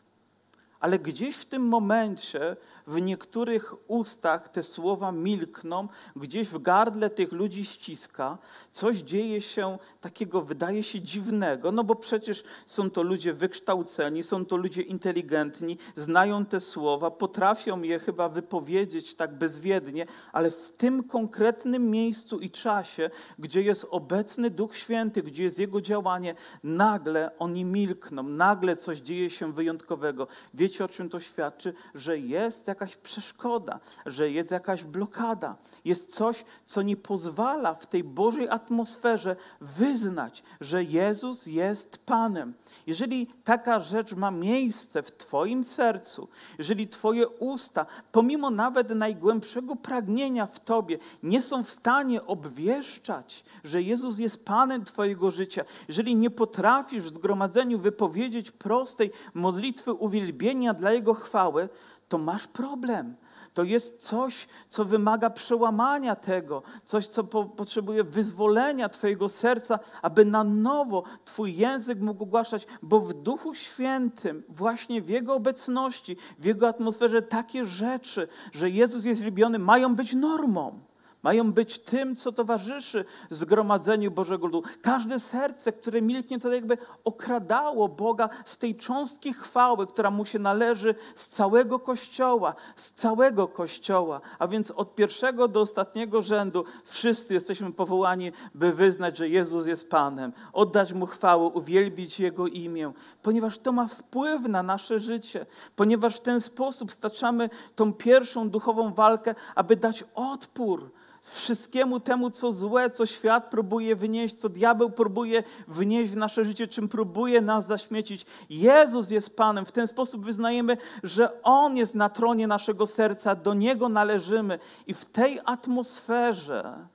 Ale 0.79 0.99
gdzieś 0.99 1.35
w 1.35 1.45
tym 1.45 1.67
momencie 1.67 2.55
w 2.89 3.01
niektórych 3.01 3.89
ustach 3.89 4.49
te 4.49 4.63
słowa 4.63 5.11
milkną, 5.11 5.87
gdzieś 6.15 6.47
w 6.47 6.61
gardle 6.61 7.09
tych 7.09 7.31
ludzi 7.31 7.65
ściska, 7.65 8.37
coś 8.71 8.97
dzieje 8.97 9.41
się 9.41 9.77
takiego, 10.01 10.41
wydaje 10.41 10.83
się 10.83 11.01
dziwnego, 11.01 11.71
no 11.71 11.83
bo 11.83 11.95
przecież 11.95 12.43
są 12.65 12.89
to 12.89 13.03
ludzie 13.03 13.33
wykształceni, 13.33 14.23
są 14.23 14.45
to 14.45 14.57
ludzie 14.57 14.81
inteligentni, 14.81 15.77
znają 15.95 16.45
te 16.45 16.59
słowa, 16.59 17.11
potrafią 17.11 17.81
je 17.81 17.99
chyba 17.99 18.29
wypowiedzieć 18.29 19.15
tak 19.15 19.37
bezwiednie, 19.37 20.05
ale 20.31 20.51
w 20.51 20.71
tym 20.71 21.03
konkretnym 21.03 21.89
miejscu 21.91 22.39
i 22.39 22.49
czasie, 22.49 23.09
gdzie 23.39 23.61
jest 23.61 23.87
obecny 23.89 24.49
Duch 24.49 24.77
Święty, 24.77 25.23
gdzie 25.23 25.43
jest 25.43 25.59
Jego 25.59 25.81
działanie, 25.81 26.35
nagle 26.63 27.31
oni 27.39 27.65
milkną, 27.65 28.23
nagle 28.23 28.75
coś 28.75 28.97
dzieje 28.97 29.29
się 29.29 29.53
wyjątkowego. 29.53 30.27
Wiecie 30.53 30.85
o 30.85 30.87
czym 30.87 31.09
to 31.09 31.19
świadczy? 31.19 31.73
Że 31.95 32.17
jest 32.17 32.67
jak 32.67 32.78
jakaś 32.79 32.97
przeszkoda, 32.97 33.79
że 34.05 34.31
jest 34.31 34.51
jakaś 34.51 34.83
blokada. 34.83 35.55
Jest 35.85 36.15
coś, 36.15 36.45
co 36.65 36.81
nie 36.81 36.97
pozwala 36.97 37.73
w 37.73 37.85
tej 37.85 38.03
Bożej 38.03 38.49
atmosferze 38.49 39.35
wyznać, 39.61 40.43
że 40.61 40.83
Jezus 40.83 41.45
jest 41.45 41.97
Panem. 41.97 42.53
Jeżeli 42.87 43.27
taka 43.43 43.79
rzecz 43.79 44.13
ma 44.13 44.31
miejsce 44.31 45.03
w 45.03 45.17
Twoim 45.17 45.63
sercu, 45.63 46.27
jeżeli 46.57 46.87
Twoje 46.87 47.27
usta, 47.27 47.85
pomimo 48.11 48.49
nawet 48.49 48.89
najgłębszego 48.89 49.75
pragnienia 49.75 50.45
w 50.45 50.59
Tobie, 50.59 50.97
nie 51.23 51.41
są 51.41 51.63
w 51.63 51.69
stanie 51.69 52.25
obwieszczać, 52.25 53.43
że 53.63 53.81
Jezus 53.81 54.19
jest 54.19 54.45
Panem 54.45 54.85
Twojego 54.85 55.31
życia, 55.31 55.65
jeżeli 55.87 56.15
nie 56.15 56.29
potrafisz 56.29 57.03
w 57.03 57.13
zgromadzeniu 57.13 57.79
wypowiedzieć 57.79 58.51
prostej 58.51 59.11
modlitwy 59.33 59.93
uwielbienia 59.93 60.73
dla 60.73 60.91
Jego 60.91 61.13
chwały, 61.13 61.69
to 62.09 62.17
masz 62.17 62.47
problem. 62.47 63.15
To 63.53 63.63
jest 63.63 63.97
coś, 63.97 64.47
co 64.67 64.85
wymaga 64.85 65.29
przełamania 65.29 66.15
tego, 66.15 66.63
coś, 66.85 67.07
co 67.07 67.23
po, 67.23 67.45
potrzebuje 67.45 68.03
wyzwolenia 68.03 68.89
Twojego 68.89 69.29
serca, 69.29 69.79
aby 70.01 70.25
na 70.25 70.43
nowo 70.43 71.03
Twój 71.25 71.55
język 71.55 71.99
mógł 71.99 72.23
ogłaszać, 72.23 72.67
bo 72.81 72.99
w 72.99 73.13
Duchu 73.13 73.53
Świętym, 73.53 74.43
właśnie 74.49 75.01
w 75.01 75.09
Jego 75.09 75.33
obecności, 75.33 76.17
w 76.39 76.45
Jego 76.45 76.67
atmosferze, 76.67 77.21
takie 77.21 77.65
rzeczy, 77.65 78.27
że 78.51 78.69
Jezus 78.69 79.05
jest 79.05 79.23
lubiony, 79.23 79.59
mają 79.59 79.95
być 79.95 80.13
normą. 80.13 80.88
Mają 81.23 81.53
być 81.53 81.79
tym, 81.79 82.15
co 82.15 82.31
towarzyszy 82.31 83.05
zgromadzeniu 83.29 84.11
Bożego 84.11 84.47
Ludu. 84.47 84.63
Każde 84.81 85.19
serce, 85.19 85.71
które 85.71 86.01
milknie, 86.01 86.39
to 86.39 86.53
jakby 86.53 86.77
okradało 87.03 87.87
Boga 87.87 88.29
z 88.45 88.57
tej 88.57 88.75
cząstki 88.75 89.33
chwały, 89.33 89.87
która 89.87 90.11
mu 90.11 90.25
się 90.25 90.39
należy 90.39 90.95
z 91.15 91.27
całego 91.27 91.79
Kościoła, 91.79 92.55
z 92.75 92.91
całego 92.91 93.47
Kościoła. 93.47 94.21
A 94.39 94.47
więc 94.47 94.71
od 94.71 94.95
pierwszego 94.95 95.47
do 95.47 95.61
ostatniego 95.61 96.21
rzędu 96.21 96.65
wszyscy 96.85 97.33
jesteśmy 97.33 97.73
powołani, 97.73 98.31
by 98.55 98.73
wyznać, 98.73 99.17
że 99.17 99.29
Jezus 99.29 99.67
jest 99.67 99.89
Panem, 99.89 100.33
oddać 100.53 100.93
Mu 100.93 101.05
chwałę, 101.05 101.45
uwielbić 101.45 102.19
Jego 102.19 102.47
imię, 102.47 102.91
ponieważ 103.23 103.57
to 103.57 103.71
ma 103.71 103.87
wpływ 103.87 104.41
na 104.47 104.63
nasze 104.63 104.99
życie, 104.99 105.45
ponieważ 105.75 106.15
w 106.15 106.21
ten 106.21 106.41
sposób 106.41 106.91
staczamy 106.91 107.49
tą 107.75 107.93
pierwszą 107.93 108.49
duchową 108.49 108.93
walkę, 108.93 109.35
aby 109.55 109.75
dać 109.75 110.03
odpór 110.15 110.91
wszystkiemu 111.21 111.99
temu, 111.99 112.29
co 112.29 112.53
złe, 112.53 112.89
co 112.89 113.05
świat 113.05 113.49
próbuje 113.49 113.95
wynieść, 113.95 114.35
co 114.35 114.49
diabeł 114.49 114.89
próbuje 114.89 115.43
wnieść 115.67 116.11
w 116.11 116.17
nasze 116.17 116.45
życie, 116.45 116.67
czym 116.67 116.89
próbuje 116.89 117.41
nas 117.41 117.67
zaśmiecić. 117.67 118.25
Jezus 118.49 119.09
jest 119.09 119.35
Panem. 119.35 119.65
W 119.65 119.71
ten 119.71 119.87
sposób 119.87 120.25
wyznajemy, 120.25 120.77
że 121.03 121.43
On 121.43 121.77
jest 121.77 121.95
na 121.95 122.09
tronie 122.09 122.47
naszego 122.47 122.85
serca, 122.85 123.35
do 123.35 123.53
Niego 123.53 123.89
należymy. 123.89 124.59
I 124.87 124.93
w 124.93 125.05
tej 125.05 125.39
atmosferze 125.45 126.87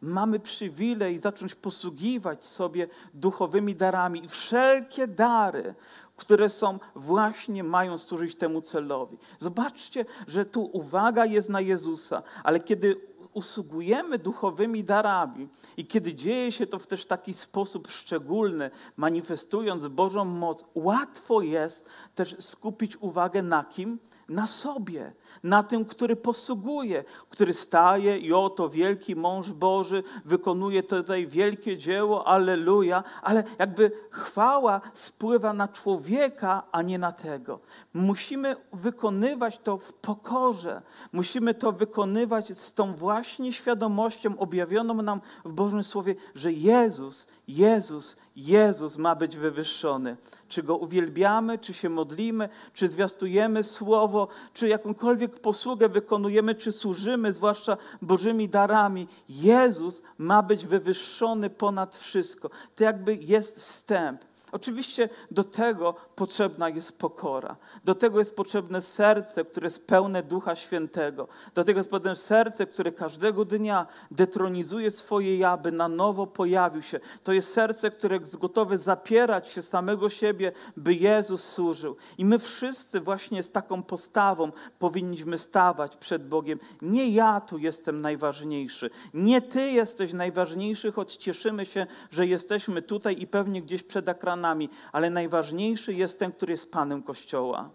mamy 0.00 0.40
przywilej 0.40 1.18
zacząć 1.18 1.54
posługiwać 1.54 2.44
sobie 2.44 2.88
duchowymi 3.14 3.74
darami. 3.74 4.24
I 4.24 4.28
wszelkie 4.28 5.06
dary, 5.06 5.74
które 6.16 6.48
są 6.48 6.78
właśnie 6.94 7.64
mają 7.64 7.98
służyć 7.98 8.36
temu 8.36 8.60
celowi. 8.60 9.18
Zobaczcie, 9.38 10.04
że 10.26 10.44
tu 10.44 10.70
uwaga 10.72 11.26
jest 11.26 11.48
na 11.48 11.60
Jezusa, 11.60 12.22
ale 12.44 12.60
kiedy 12.60 13.00
usługujemy 13.34 14.18
duchowymi 14.18 14.84
darami 14.84 15.48
i 15.76 15.86
kiedy 15.86 16.14
dzieje 16.14 16.52
się 16.52 16.66
to 16.66 16.78
w 16.78 16.86
też 16.86 17.04
taki 17.04 17.34
sposób 17.34 17.88
szczególny, 17.90 18.70
manifestując 18.96 19.88
Bożą 19.88 20.24
moc, 20.24 20.64
łatwo 20.74 21.42
jest 21.42 21.88
też 22.14 22.36
skupić 22.40 22.96
uwagę 22.96 23.42
na 23.42 23.64
kim? 23.64 23.98
Na 24.28 24.46
sobie 24.46 25.12
na 25.42 25.62
tym, 25.62 25.84
który 25.84 26.16
posługuje, 26.16 27.04
który 27.30 27.54
staje 27.54 28.18
i 28.18 28.32
oto 28.32 28.68
wielki 28.68 29.16
mąż 29.16 29.50
Boży 29.50 30.02
wykonuje 30.24 30.82
tutaj 30.82 31.26
wielkie 31.26 31.76
dzieło, 31.76 32.26
alleluja, 32.26 33.04
ale 33.22 33.44
jakby 33.58 33.92
chwała 34.10 34.80
spływa 34.94 35.52
na 35.52 35.68
człowieka, 35.68 36.62
a 36.72 36.82
nie 36.82 36.98
na 36.98 37.12
tego. 37.12 37.58
Musimy 37.94 38.56
wykonywać 38.72 39.58
to 39.58 39.78
w 39.78 39.92
pokorze, 39.92 40.82
musimy 41.12 41.54
to 41.54 41.72
wykonywać 41.72 42.58
z 42.58 42.74
tą 42.74 42.94
właśnie 42.94 43.52
świadomością 43.52 44.38
objawioną 44.38 45.02
nam 45.02 45.20
w 45.44 45.52
Bożym 45.52 45.84
Słowie, 45.84 46.14
że 46.34 46.52
Jezus, 46.52 47.26
Jezus 47.48 48.16
Jezus 48.36 48.96
ma 48.98 49.14
być 49.14 49.36
wywyższony. 49.36 50.16
Czy 50.48 50.62
Go 50.62 50.76
uwielbiamy, 50.76 51.58
czy 51.58 51.74
się 51.74 51.88
modlimy, 51.88 52.48
czy 52.74 52.88
zwiastujemy 52.88 53.62
Słowo, 53.62 54.28
czy 54.54 54.68
jakąkolwiek 54.68 55.40
posługę 55.40 55.88
wykonujemy, 55.88 56.54
czy 56.54 56.72
służymy, 56.72 57.32
zwłaszcza 57.32 57.76
Bożymi 58.02 58.48
darami. 58.48 59.08
Jezus 59.28 60.02
ma 60.18 60.42
być 60.42 60.66
wywyższony 60.66 61.50
ponad 61.50 61.96
wszystko. 61.96 62.50
To 62.74 62.84
jakby 62.84 63.14
jest 63.14 63.60
wstęp. 63.60 64.24
Oczywiście 64.52 65.08
do 65.30 65.44
tego 65.44 65.94
potrzebna 66.22 66.68
jest 66.68 66.98
pokora. 66.98 67.56
Do 67.84 67.94
tego 67.94 68.18
jest 68.18 68.36
potrzebne 68.36 68.82
serce, 68.82 69.44
które 69.44 69.66
jest 69.66 69.86
pełne 69.86 70.22
Ducha 70.22 70.56
Świętego. 70.56 71.28
Do 71.54 71.64
tego 71.64 71.80
jest 71.80 71.90
potrzebne 71.90 72.16
serce, 72.16 72.66
które 72.66 72.92
każdego 72.92 73.44
dnia 73.44 73.86
detronizuje 74.10 74.90
swoje 74.90 75.38
ja, 75.38 75.56
by 75.56 75.72
na 75.72 75.88
nowo 75.88 76.26
pojawił 76.26 76.82
się. 76.82 77.00
To 77.22 77.32
jest 77.32 77.52
serce, 77.52 77.90
które 77.90 78.16
jest 78.16 78.36
gotowe 78.36 78.78
zapierać 78.78 79.48
się 79.48 79.62
samego 79.62 80.10
siebie, 80.10 80.52
by 80.76 80.94
Jezus 80.94 81.44
służył. 81.44 81.96
I 82.18 82.24
my 82.24 82.38
wszyscy 82.38 83.00
właśnie 83.00 83.42
z 83.42 83.50
taką 83.50 83.82
postawą 83.82 84.52
powinniśmy 84.78 85.38
stawać 85.38 85.96
przed 85.96 86.28
Bogiem. 86.28 86.58
Nie 86.82 87.08
ja 87.10 87.40
tu 87.40 87.58
jestem 87.58 88.00
najważniejszy. 88.00 88.90
Nie 89.14 89.40
Ty 89.40 89.70
jesteś 89.70 90.12
najważniejszy, 90.12 90.92
choć 90.92 91.16
cieszymy 91.16 91.66
się, 91.66 91.86
że 92.10 92.26
jesteśmy 92.26 92.82
tutaj 92.82 93.22
i 93.22 93.26
pewnie 93.26 93.62
gdzieś 93.62 93.82
przed 93.82 94.08
ekranem 94.08 94.52
ale 94.92 95.10
najważniejszy 95.10 95.92
jest 95.92 96.11
ten, 96.18 96.32
który 96.32 96.52
jest 96.52 96.72
Panem 96.72 97.02
Kościoła. 97.02 97.70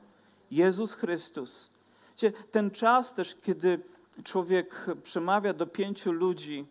Jezus 0.52 0.94
Chrystus. 0.94 1.70
Ten 2.52 2.72
czas 2.72 3.14
też, 3.14 3.36
kiedy 3.44 3.80
człowiek 4.24 4.86
przemawia 5.04 5.54
do 5.54 5.68
pięciu 5.68 6.12
ludzi, 6.12 6.66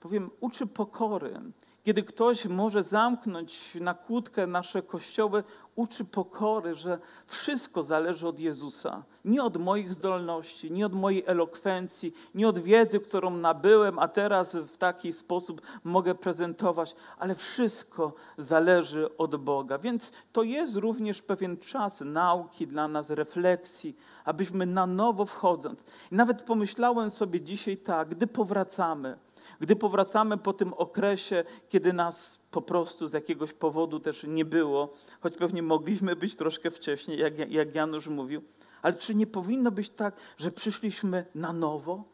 powiem, 0.00 0.30
uczy 0.40 0.66
pokory. 0.66 1.40
Kiedy 1.88 2.02
ktoś 2.02 2.46
może 2.46 2.82
zamknąć 2.82 3.74
na 3.80 3.94
kłódkę 3.94 4.46
nasze 4.46 4.82
kościoły, 4.82 5.44
uczy 5.76 6.04
pokory, 6.04 6.74
że 6.74 6.98
wszystko 7.26 7.82
zależy 7.82 8.28
od 8.28 8.40
Jezusa. 8.40 9.02
Nie 9.24 9.42
od 9.42 9.56
moich 9.56 9.94
zdolności, 9.94 10.70
nie 10.70 10.86
od 10.86 10.92
mojej 10.92 11.24
elokwencji, 11.26 12.14
nie 12.34 12.48
od 12.48 12.58
wiedzy, 12.58 13.00
którą 13.00 13.30
nabyłem, 13.30 13.98
a 13.98 14.08
teraz 14.08 14.56
w 14.56 14.76
taki 14.76 15.12
sposób 15.12 15.62
mogę 15.84 16.14
prezentować, 16.14 16.96
ale 17.18 17.34
wszystko 17.34 18.12
zależy 18.38 19.16
od 19.16 19.36
Boga. 19.36 19.78
Więc 19.78 20.12
to 20.32 20.42
jest 20.42 20.76
również 20.76 21.22
pewien 21.22 21.56
czas 21.56 22.00
nauki 22.00 22.66
dla 22.66 22.88
nas, 22.88 23.10
refleksji, 23.10 23.96
abyśmy 24.24 24.66
na 24.66 24.86
nowo 24.86 25.24
wchodząc. 25.24 25.84
I 26.12 26.14
nawet 26.14 26.42
pomyślałem 26.42 27.10
sobie 27.10 27.40
dzisiaj 27.40 27.76
tak, 27.76 28.08
gdy 28.08 28.26
powracamy, 28.26 29.18
gdy 29.60 29.76
powracamy 29.76 30.36
po 30.36 30.52
tym 30.52 30.74
okresie, 30.74 31.44
kiedy 31.68 31.92
nas 31.92 32.40
po 32.50 32.62
prostu 32.62 33.08
z 33.08 33.12
jakiegoś 33.12 33.52
powodu 33.52 34.00
też 34.00 34.24
nie 34.28 34.44
było, 34.44 34.92
choć 35.20 35.36
pewnie 35.36 35.62
mogliśmy 35.62 36.16
być 36.16 36.36
troszkę 36.36 36.70
wcześniej, 36.70 37.18
jak, 37.18 37.52
jak 37.52 37.74
Janusz 37.74 38.08
mówił, 38.08 38.42
ale 38.82 38.94
czy 38.94 39.14
nie 39.14 39.26
powinno 39.26 39.70
być 39.70 39.90
tak, 39.90 40.16
że 40.36 40.50
przyszliśmy 40.50 41.26
na 41.34 41.52
nowo? 41.52 42.04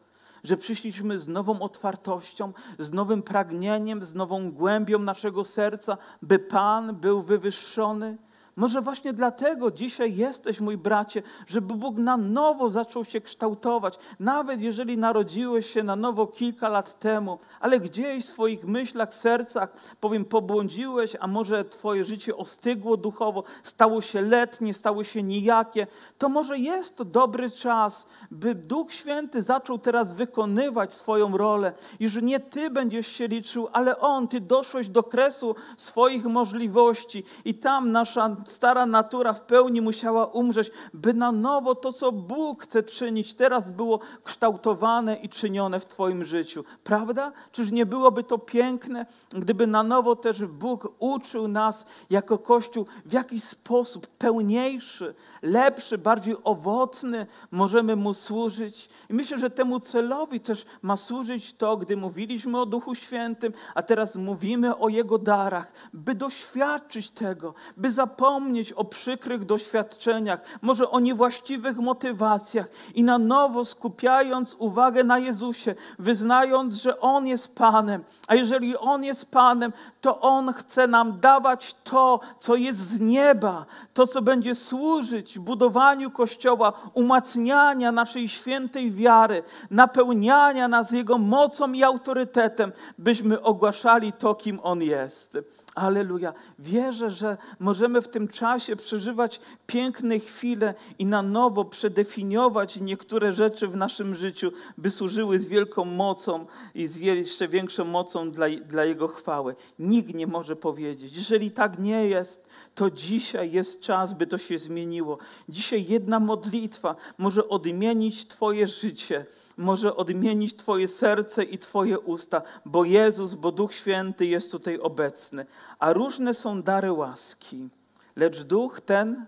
Że 0.43 0.57
przyszliśmy 0.57 1.19
z 1.19 1.27
nową 1.27 1.61
otwartością, 1.61 2.53
z 2.79 2.93
nowym 2.93 3.23
pragnieniem, 3.23 4.03
z 4.03 4.15
nową 4.15 4.51
głębią 4.51 4.99
naszego 4.99 5.43
serca, 5.43 5.97
by 6.21 6.39
Pan 6.39 6.95
był 6.95 7.21
wywyższony? 7.21 8.17
Może 8.55 8.81
właśnie 8.81 9.13
dlatego 9.13 9.71
dzisiaj 9.71 10.15
jesteś, 10.15 10.59
mój 10.59 10.77
bracie, 10.77 11.23
żeby 11.47 11.73
Bóg 11.73 11.97
na 11.97 12.17
nowo 12.17 12.69
zaczął 12.69 13.05
się 13.05 13.21
kształtować. 13.21 13.99
Nawet 14.19 14.61
jeżeli 14.61 14.97
narodziłeś 14.97 15.73
się 15.73 15.83
na 15.83 15.95
nowo 15.95 16.27
kilka 16.27 16.69
lat 16.69 16.99
temu, 16.99 17.39
ale 17.59 17.79
gdzieś 17.79 18.23
w 18.23 18.27
swoich 18.27 18.65
myślach, 18.65 19.13
sercach, 19.13 19.73
powiem, 19.99 20.25
pobłądziłeś, 20.25 21.15
a 21.19 21.27
może 21.27 21.65
Twoje 21.65 22.05
życie 22.05 22.37
ostygło 22.37 22.97
duchowo, 22.97 23.43
stało 23.63 24.01
się 24.01 24.21
letnie, 24.21 24.73
stało 24.73 25.03
się 25.03 25.23
nijakie, 25.23 25.87
to 26.17 26.29
może 26.29 26.57
jest 26.59 26.97
to 26.97 27.05
dobry 27.05 27.51
czas, 27.51 28.07
by 28.31 28.55
Duch 28.55 28.93
Święty 28.93 29.41
zaczął 29.41 29.77
teraz 29.77 30.13
wykonywać 30.13 30.93
swoją 30.93 31.37
rolę 31.37 31.73
i 31.99 32.09
że 32.09 32.21
nie 32.21 32.39
Ty 32.39 32.69
będziesz 32.69 33.07
się 33.07 33.27
liczył, 33.27 33.67
ale 33.73 33.99
On, 33.99 34.27
Ty 34.27 34.41
doszłeś 34.41 34.89
do 34.89 35.03
kresu 35.03 35.55
swoich 35.77 36.25
możliwości 36.25 37.23
i 37.45 37.53
tam 37.53 37.91
nasza 37.91 38.35
stara 38.49 38.85
natura 38.85 39.33
w 39.33 39.41
pełni 39.41 39.81
musiała 39.81 40.25
umrzeć, 40.25 40.71
by 40.93 41.13
na 41.13 41.31
nowo 41.31 41.75
to, 41.75 41.93
co 41.93 42.11
Bóg 42.11 42.63
chce 42.63 42.83
czynić, 42.83 43.33
teraz 43.33 43.71
było 43.71 43.99
kształtowane 44.23 45.15
i 45.15 45.29
czynione 45.29 45.79
w 45.79 45.85
Twoim 45.85 46.25
życiu. 46.25 46.63
Prawda? 46.83 47.31
Czyż 47.51 47.71
nie 47.71 47.85
byłoby 47.85 48.23
to 48.23 48.37
piękne, 48.37 49.05
gdyby 49.29 49.67
na 49.67 49.83
nowo 49.83 50.15
też 50.15 50.45
Bóg 50.45 50.93
uczył 50.99 51.47
nas 51.47 51.85
jako 52.09 52.37
Kościół, 52.37 52.85
w 53.05 53.13
jakiś 53.13 53.43
sposób 53.43 54.07
pełniejszy, 54.07 55.15
lepszy, 55.41 55.97
bardziej 55.97 56.35
owocny 56.43 57.27
możemy 57.51 57.95
Mu 57.95 58.13
służyć. 58.13 58.89
I 59.09 59.13
myślę, 59.13 59.37
że 59.37 59.49
temu 59.49 59.79
celowi 59.79 60.39
też 60.39 60.65
ma 60.81 60.97
służyć 60.97 61.53
to, 61.53 61.77
gdy 61.77 61.97
mówiliśmy 61.97 62.59
o 62.59 62.65
Duchu 62.65 62.95
Świętym, 62.95 63.53
a 63.75 63.81
teraz 63.81 64.15
mówimy 64.15 64.77
o 64.77 64.89
Jego 64.89 65.17
darach, 65.17 65.71
by 65.93 66.15
doświadczyć 66.15 67.09
tego, 67.09 67.53
by 67.77 67.91
zapomnieć, 67.91 68.34
zapomnieć 68.35 68.73
o 68.73 68.85
przykrych 68.85 69.45
doświadczeniach, 69.45 70.39
może 70.61 70.89
o 70.89 70.99
niewłaściwych 70.99 71.77
motywacjach 71.77 72.67
i 72.95 73.03
na 73.03 73.17
nowo 73.17 73.65
skupiając 73.65 74.55
uwagę 74.59 75.03
na 75.03 75.19
Jezusie, 75.19 75.75
wyznając, 75.99 76.75
że 76.75 76.99
On 76.99 77.27
jest 77.27 77.55
Panem. 77.55 78.03
A 78.27 78.35
jeżeli 78.35 78.77
On 78.77 79.03
jest 79.03 79.31
Panem, 79.31 79.73
to 80.01 80.21
On 80.21 80.53
chce 80.53 80.87
nam 80.87 81.19
dawać 81.19 81.75
to, 81.83 82.19
co 82.39 82.55
jest 82.55 82.79
z 82.79 82.99
nieba, 82.99 83.65
to, 83.93 84.07
co 84.07 84.21
będzie 84.21 84.55
służyć 84.55 85.39
budowaniu 85.39 86.11
Kościoła, 86.11 86.73
umacniania 86.93 87.91
naszej 87.91 88.29
świętej 88.29 88.91
wiary, 88.91 89.43
napełniania 89.71 90.67
nas 90.67 90.91
Jego 90.91 91.17
mocą 91.17 91.73
i 91.73 91.83
autorytetem, 91.83 92.71
byśmy 92.97 93.41
ogłaszali 93.41 94.13
to, 94.13 94.35
kim 94.35 94.59
On 94.63 94.81
jest. 94.81 95.37
Aleluja. 95.75 96.33
Wierzę, 96.59 97.11
że 97.11 97.37
możemy 97.59 98.01
w 98.01 98.07
tym 98.07 98.27
czasie 98.27 98.75
przeżywać 98.75 99.39
piękne 99.67 100.19
chwile 100.19 100.73
i 100.99 101.05
na 101.05 101.21
nowo 101.21 101.65
przedefiniować 101.65 102.79
niektóre 102.79 103.33
rzeczy 103.33 103.67
w 103.67 103.75
naszym 103.75 104.15
życiu, 104.15 104.51
by 104.77 104.91
służyły 104.91 105.39
z 105.39 105.47
wielką 105.47 105.85
mocą 105.85 106.45
i 106.75 106.87
z 106.87 106.95
jeszcze 106.95 107.47
większą 107.47 107.85
mocą 107.85 108.31
dla, 108.31 108.45
dla 108.49 108.85
Jego 108.85 109.07
chwały. 109.07 109.55
Nikt 109.79 110.13
nie 110.13 110.27
może 110.27 110.55
powiedzieć. 110.55 111.17
Jeżeli 111.17 111.51
tak 111.51 111.79
nie 111.79 112.07
jest, 112.07 112.47
to 112.75 112.91
dzisiaj 112.91 113.51
jest 113.51 113.81
czas, 113.81 114.13
by 114.13 114.27
to 114.27 114.37
się 114.37 114.57
zmieniło. 114.57 115.17
Dzisiaj 115.49 115.85
jedna 115.85 116.19
modlitwa 116.19 116.95
może 117.17 117.49
odmienić 117.49 118.27
Twoje 118.27 118.67
życie, 118.67 119.25
może 119.57 119.95
odmienić 119.95 120.55
Twoje 120.55 120.87
serce 120.87 121.43
i 121.43 121.57
Twoje 121.57 121.99
usta, 121.99 122.41
bo 122.65 122.85
Jezus, 122.85 123.33
bo 123.33 123.51
Duch 123.51 123.73
Święty 123.73 124.25
jest 124.25 124.51
tutaj 124.51 124.79
obecny. 124.79 125.45
A 125.79 125.93
różne 125.93 126.33
są 126.33 126.61
dary 126.61 126.91
łaski, 126.91 127.69
lecz 128.15 128.43
Duch 128.43 128.81
ten 128.81 129.25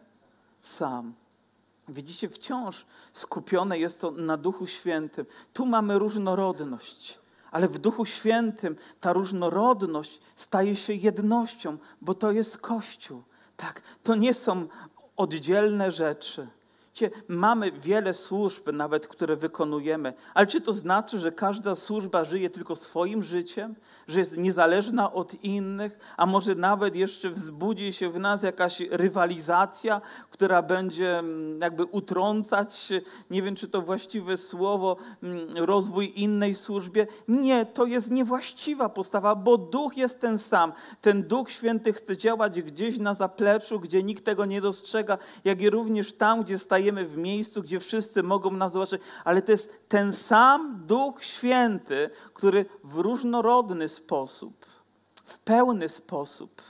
sam. 0.62 1.14
Widzicie, 1.90 2.30
wciąż 2.30 2.86
skupione 3.14 3.80
jest 3.80 4.02
to 4.02 4.12
na 4.12 4.38
Duchu 4.38 4.68
Świętym. 4.68 5.26
Tu 5.54 5.66
mamy 5.66 6.00
różnorodność, 6.00 7.20
ale 7.52 7.68
w 7.68 7.78
Duchu 7.78 8.06
Świętym 8.06 8.76
ta 9.00 9.14
różnorodność 9.14 10.20
staje 10.36 10.76
się 10.76 10.94
jednością, 10.94 11.78
bo 12.02 12.14
to 12.14 12.32
jest 12.32 12.58
Kościół. 12.58 13.24
Tak, 13.58 13.82
to 14.04 14.16
nie 14.16 14.34
są 14.34 14.68
oddzielne 15.16 15.92
rzeczy. 15.92 16.48
Mamy 17.28 17.72
wiele 17.72 18.14
służb, 18.14 18.70
nawet 18.74 19.08
które 19.08 19.36
wykonujemy, 19.36 20.14
ale 20.34 20.48
czy 20.48 20.62
to 20.62 20.74
znaczy, 20.74 21.20
że 21.20 21.32
każda 21.32 21.76
służba 21.76 22.24
żyje 22.24 22.50
tylko 22.50 22.76
swoim 22.76 23.24
życiem, 23.24 23.76
że 24.08 24.20
jest 24.20 24.38
niezależna 24.38 25.14
od 25.14 25.44
innych, 25.44 26.00
a 26.18 26.26
może 26.26 26.56
nawet 26.56 26.96
jeszcze 26.96 27.30
wzbudzi 27.30 27.94
się 27.94 28.10
w 28.10 28.20
nas 28.20 28.44
jakaś 28.44 28.80
rywalizacja, 28.80 30.02
która 30.32 30.62
będzie 30.62 31.20
mm, 31.20 31.62
jakby 31.62 31.86
utrącać, 31.86 32.94
nie 33.30 33.42
wiem 33.42 33.56
czy 33.56 33.68
to 33.68 33.82
właściwe 33.82 34.38
słowo, 34.38 34.98
mm, 35.24 35.40
rozwój 35.56 36.14
innej 36.16 36.56
służbie? 36.56 37.08
Nie, 37.28 37.66
to 37.66 37.86
jest 37.86 38.12
niewłaściwa 38.12 38.90
postawa, 38.90 39.36
bo 39.36 39.58
duch 39.58 39.98
jest 39.98 40.20
ten 40.20 40.38
sam. 40.38 40.74
Ten 41.02 41.24
Duch 41.24 41.52
Święty 41.52 41.94
chce 41.94 42.18
działać 42.18 42.62
gdzieś 42.62 42.98
na 42.98 43.14
zapleczu, 43.14 43.80
gdzie 43.80 44.04
nikt 44.04 44.26
tego 44.26 44.46
nie 44.46 44.62
dostrzega, 44.62 45.18
jak 45.46 45.62
i 45.62 45.70
również 45.70 46.14
tam, 46.14 46.44
gdzie 46.44 46.58
stajemy 46.58 46.87
stajemy 46.88 47.06
w 47.06 47.18
miejscu, 47.18 47.62
gdzie 47.62 47.80
wszyscy 47.80 48.24
mogą 48.24 48.52
nas 48.52 48.72
zobaczyć, 48.72 49.02
ale 49.24 49.42
to 49.42 49.52
jest 49.52 49.90
ten 49.90 50.14
sam 50.14 50.84
Duch 50.86 51.24
Święty, 51.24 52.10
który 52.34 52.66
w 52.84 52.96
różnorodny 52.98 53.88
sposób, 53.88 54.66
w 55.26 55.38
pełny 55.38 55.90
sposób, 55.90 56.62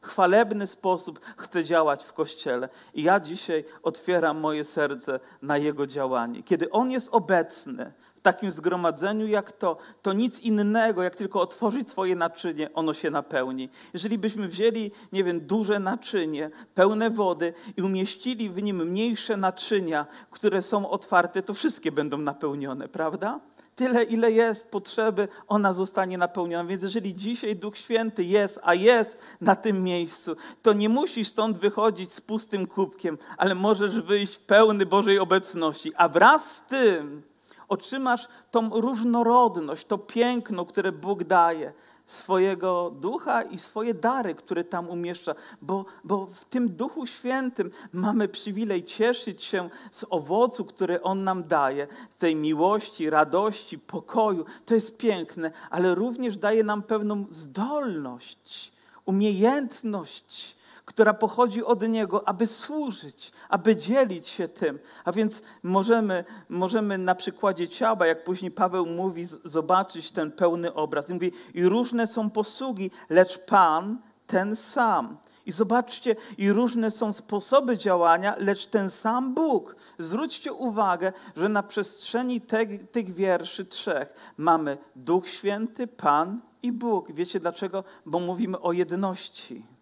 chwalebny 0.00 0.66
sposób 0.66 1.20
chce 1.36 1.64
działać 1.64 2.04
w 2.04 2.12
Kościele. 2.12 2.68
I 2.94 3.02
ja 3.02 3.20
dzisiaj 3.20 3.64
otwieram 3.82 4.40
moje 4.40 4.64
serce 4.64 5.20
na 5.42 5.58
Jego 5.58 5.86
działanie. 5.86 6.42
Kiedy 6.42 6.70
On 6.70 6.90
jest 6.90 7.08
obecny, 7.12 7.92
takim 8.24 8.52
zgromadzeniu 8.52 9.26
jak 9.26 9.52
to, 9.52 9.76
to 10.02 10.12
nic 10.12 10.40
innego, 10.40 11.02
jak 11.02 11.16
tylko 11.16 11.40
otworzyć 11.40 11.90
swoje 11.90 12.16
naczynie, 12.16 12.74
ono 12.74 12.94
się 12.94 13.10
napełni. 13.10 13.68
Jeżeli 13.92 14.18
byśmy 14.18 14.48
wzięli, 14.48 14.90
nie 15.12 15.24
wiem, 15.24 15.40
duże 15.40 15.78
naczynie, 15.78 16.50
pełne 16.74 17.10
wody 17.10 17.52
i 17.76 17.82
umieścili 17.82 18.50
w 18.50 18.62
nim 18.62 18.76
mniejsze 18.88 19.36
naczynia, 19.36 20.06
które 20.30 20.62
są 20.62 20.90
otwarte, 20.90 21.42
to 21.42 21.54
wszystkie 21.54 21.92
będą 21.92 22.18
napełnione, 22.18 22.88
prawda? 22.88 23.40
Tyle, 23.76 24.04
ile 24.04 24.32
jest 24.32 24.70
potrzeby, 24.70 25.28
ona 25.48 25.72
zostanie 25.72 26.18
napełniona. 26.18 26.68
Więc 26.68 26.82
jeżeli 26.82 27.14
dzisiaj 27.14 27.56
Duch 27.56 27.78
Święty 27.78 28.24
jest, 28.24 28.60
a 28.62 28.74
jest 28.74 29.22
na 29.40 29.56
tym 29.56 29.82
miejscu, 29.82 30.36
to 30.62 30.72
nie 30.72 30.88
musisz 30.88 31.28
stąd 31.28 31.58
wychodzić 31.58 32.12
z 32.12 32.20
pustym 32.20 32.66
kubkiem, 32.66 33.18
ale 33.36 33.54
możesz 33.54 34.00
wyjść 34.00 34.38
pełny 34.38 34.86
Bożej 34.86 35.18
obecności. 35.18 35.92
A 35.96 36.08
wraz 36.08 36.56
z 36.56 36.62
tym 36.62 37.33
otrzymasz 37.68 38.28
tą 38.50 38.80
różnorodność, 38.80 39.86
to 39.86 39.98
piękno, 39.98 40.66
które 40.66 40.92
Bóg 40.92 41.24
daje 41.24 41.72
swojego 42.06 42.92
ducha 43.00 43.42
i 43.42 43.58
swoje 43.58 43.94
dary, 43.94 44.34
które 44.34 44.64
tam 44.64 44.90
umieszcza, 44.90 45.34
bo, 45.62 45.84
bo 46.04 46.26
w 46.26 46.44
tym 46.44 46.68
Duchu 46.68 47.06
Świętym 47.06 47.70
mamy 47.92 48.28
przywilej 48.28 48.84
cieszyć 48.84 49.42
się 49.42 49.68
z 49.90 50.04
owocu, 50.10 50.64
który 50.64 51.02
On 51.02 51.24
nam 51.24 51.44
daje, 51.44 51.86
z 52.10 52.16
tej 52.16 52.36
miłości, 52.36 53.10
radości, 53.10 53.78
pokoju. 53.78 54.44
To 54.64 54.74
jest 54.74 54.96
piękne, 54.96 55.50
ale 55.70 55.94
również 55.94 56.36
daje 56.36 56.64
nam 56.64 56.82
pewną 56.82 57.24
zdolność, 57.30 58.72
umiejętność 59.04 60.53
która 60.84 61.14
pochodzi 61.14 61.64
od 61.64 61.88
Niego, 61.88 62.28
aby 62.28 62.46
służyć, 62.46 63.32
aby 63.48 63.76
dzielić 63.76 64.28
się 64.28 64.48
tym. 64.48 64.78
A 65.04 65.12
więc 65.12 65.42
możemy, 65.62 66.24
możemy 66.48 66.98
na 66.98 67.14
przykładzie 67.14 67.68
ciała, 67.68 68.06
jak 68.06 68.24
później 68.24 68.50
Paweł 68.50 68.86
mówi, 68.86 69.26
zobaczyć 69.44 70.10
ten 70.10 70.32
pełny 70.32 70.74
obraz. 70.74 71.10
I 71.10 71.14
mówi, 71.14 71.32
i 71.54 71.64
różne 71.64 72.06
są 72.06 72.30
posługi, 72.30 72.90
lecz 73.10 73.38
Pan 73.38 73.98
ten 74.26 74.56
sam. 74.56 75.16
I 75.46 75.52
zobaczcie, 75.52 76.16
i 76.38 76.52
różne 76.52 76.90
są 76.90 77.12
sposoby 77.12 77.78
działania, 77.78 78.34
lecz 78.38 78.66
ten 78.66 78.90
sam 78.90 79.34
Bóg. 79.34 79.76
Zwróćcie 79.98 80.52
uwagę, 80.52 81.12
że 81.36 81.48
na 81.48 81.62
przestrzeni 81.62 82.40
te, 82.40 82.66
tych 82.66 83.14
wierszy 83.14 83.64
trzech 83.64 84.14
mamy 84.36 84.78
Duch 84.96 85.28
Święty, 85.28 85.86
Pan 85.86 86.40
i 86.62 86.72
Bóg. 86.72 87.12
Wiecie 87.12 87.40
dlaczego? 87.40 87.84
Bo 88.06 88.20
mówimy 88.20 88.60
o 88.60 88.72
jedności. 88.72 89.73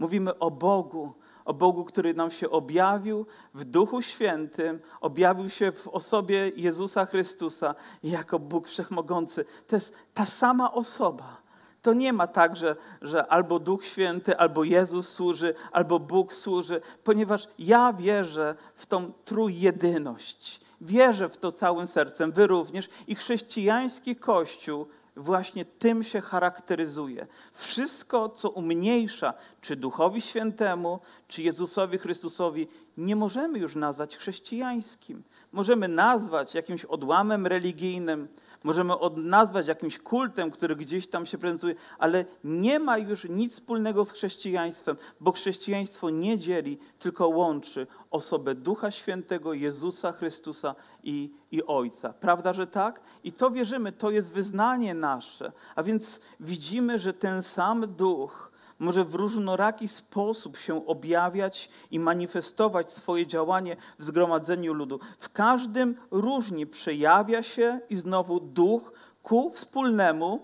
Mówimy 0.00 0.38
o 0.38 0.50
Bogu, 0.50 1.12
o 1.44 1.54
Bogu, 1.54 1.84
który 1.84 2.14
nam 2.14 2.30
się 2.30 2.50
objawił 2.50 3.26
w 3.54 3.64
Duchu 3.64 4.02
Świętym, 4.02 4.80
objawił 5.00 5.48
się 5.48 5.72
w 5.72 5.88
osobie 5.88 6.52
Jezusa 6.56 7.06
Chrystusa 7.06 7.74
jako 8.02 8.38
Bóg 8.38 8.68
Wszechmogący. 8.68 9.44
To 9.66 9.76
jest 9.76 9.94
ta 10.14 10.26
sama 10.26 10.72
osoba. 10.72 11.42
To 11.82 11.92
nie 11.92 12.12
ma 12.12 12.26
tak, 12.26 12.56
że, 12.56 12.76
że 13.02 13.26
albo 13.26 13.58
Duch 13.58 13.84
Święty, 13.84 14.38
albo 14.38 14.64
Jezus 14.64 15.08
służy, 15.08 15.54
albo 15.72 15.98
Bóg 15.98 16.34
służy, 16.34 16.80
ponieważ 17.04 17.48
ja 17.58 17.92
wierzę 17.92 18.54
w 18.74 18.86
tą 18.86 19.12
trójjedyność. 19.24 20.60
Wierzę 20.80 21.28
w 21.28 21.36
to 21.36 21.52
całym 21.52 21.86
sercem, 21.86 22.32
wy 22.32 22.46
również. 22.46 22.88
I 23.06 23.14
chrześcijański 23.14 24.16
Kościół 24.16 24.86
właśnie 25.20 25.64
tym 25.64 26.04
się 26.04 26.20
charakteryzuje. 26.20 27.26
Wszystko, 27.52 28.28
co 28.28 28.50
umniejsza, 28.50 29.34
czy 29.60 29.76
Duchowi 29.76 30.20
Świętemu, 30.20 31.00
czy 31.28 31.42
Jezusowi 31.42 31.98
Chrystusowi, 31.98 32.68
nie 32.96 33.16
możemy 33.16 33.58
już 33.58 33.74
nazwać 33.74 34.16
chrześcijańskim. 34.16 35.22
Możemy 35.52 35.88
nazwać 35.88 36.54
jakimś 36.54 36.84
odłamem 36.84 37.46
religijnym, 37.46 38.28
możemy 38.64 38.94
nazwać 39.16 39.68
jakimś 39.68 39.98
kultem, 39.98 40.50
który 40.50 40.76
gdzieś 40.76 41.06
tam 41.06 41.26
się 41.26 41.38
prezentuje, 41.38 41.74
ale 41.98 42.24
nie 42.44 42.78
ma 42.78 42.98
już 42.98 43.24
nic 43.28 43.52
wspólnego 43.52 44.04
z 44.04 44.12
chrześcijaństwem, 44.12 44.96
bo 45.20 45.32
chrześcijaństwo 45.32 46.10
nie 46.10 46.38
dzieli, 46.38 46.78
tylko 46.98 47.28
łączy 47.28 47.86
osobę 48.10 48.54
Ducha 48.54 48.90
Świętego, 48.90 49.52
Jezusa 49.52 50.12
Chrystusa 50.12 50.74
i, 51.02 51.30
i 51.50 51.66
Ojca. 51.66 52.12
Prawda, 52.12 52.52
że 52.52 52.66
tak? 52.66 53.00
I 53.24 53.32
to 53.32 53.50
wierzymy, 53.50 53.92
to 53.92 54.10
jest 54.10 54.32
wyznanie 54.32 54.94
nasze. 54.94 55.52
A 55.74 55.82
więc 55.82 56.20
widzimy, 56.40 56.98
że 56.98 57.12
ten 57.12 57.42
sam 57.42 57.94
Duch, 57.96 58.49
może 58.80 59.04
w 59.04 59.14
różnoraki 59.14 59.88
sposób 59.88 60.56
się 60.56 60.86
objawiać 60.86 61.68
i 61.90 61.98
manifestować 61.98 62.92
swoje 62.92 63.26
działanie 63.26 63.76
w 63.98 64.04
zgromadzeniu 64.04 64.74
ludu. 64.74 65.00
W 65.18 65.30
każdym 65.30 65.96
różnie 66.10 66.66
przejawia 66.66 67.42
się 67.42 67.80
i 67.90 67.96
znowu 67.96 68.40
duch 68.40 68.92
ku 69.22 69.50
wspólnemu 69.50 70.40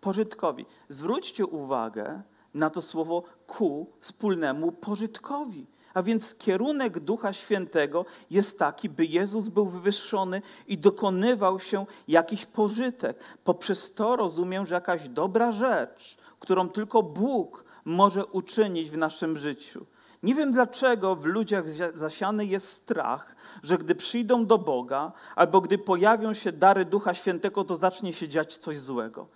pożytkowi. 0.00 0.66
Zwróćcie 0.88 1.46
uwagę 1.46 2.22
na 2.54 2.70
to 2.70 2.82
słowo 2.82 3.22
ku 3.46 3.86
wspólnemu 4.00 4.72
pożytkowi. 4.72 5.66
A 5.94 6.02
więc 6.02 6.34
kierunek 6.34 6.98
Ducha 6.98 7.32
Świętego 7.32 8.04
jest 8.30 8.58
taki, 8.58 8.88
by 8.88 9.06
Jezus 9.06 9.48
był 9.48 9.66
wywyższony 9.66 10.42
i 10.66 10.78
dokonywał 10.78 11.60
się 11.60 11.86
jakiś 12.08 12.46
pożytek. 12.46 13.18
Poprzez 13.44 13.92
to 13.92 14.16
rozumiem, 14.16 14.66
że 14.66 14.74
jakaś 14.74 15.08
dobra 15.08 15.52
rzecz, 15.52 16.16
którą 16.44 16.68
tylko 16.68 17.02
Bóg 17.02 17.64
może 17.84 18.26
uczynić 18.26 18.90
w 18.90 18.96
naszym 18.96 19.36
życiu. 19.36 19.86
Nie 20.22 20.34
wiem 20.34 20.52
dlaczego 20.52 21.16
w 21.16 21.24
ludziach 21.24 21.64
zasiany 21.94 22.46
jest 22.46 22.68
strach, 22.68 23.36
że 23.62 23.78
gdy 23.78 23.94
przyjdą 23.94 24.46
do 24.46 24.58
Boga 24.58 25.12
albo 25.36 25.60
gdy 25.60 25.78
pojawią 25.78 26.34
się 26.34 26.52
dary 26.52 26.84
Ducha 26.84 27.14
Świętego, 27.14 27.64
to 27.64 27.76
zacznie 27.76 28.12
się 28.12 28.28
dziać 28.28 28.56
coś 28.56 28.78
złego. 28.78 29.26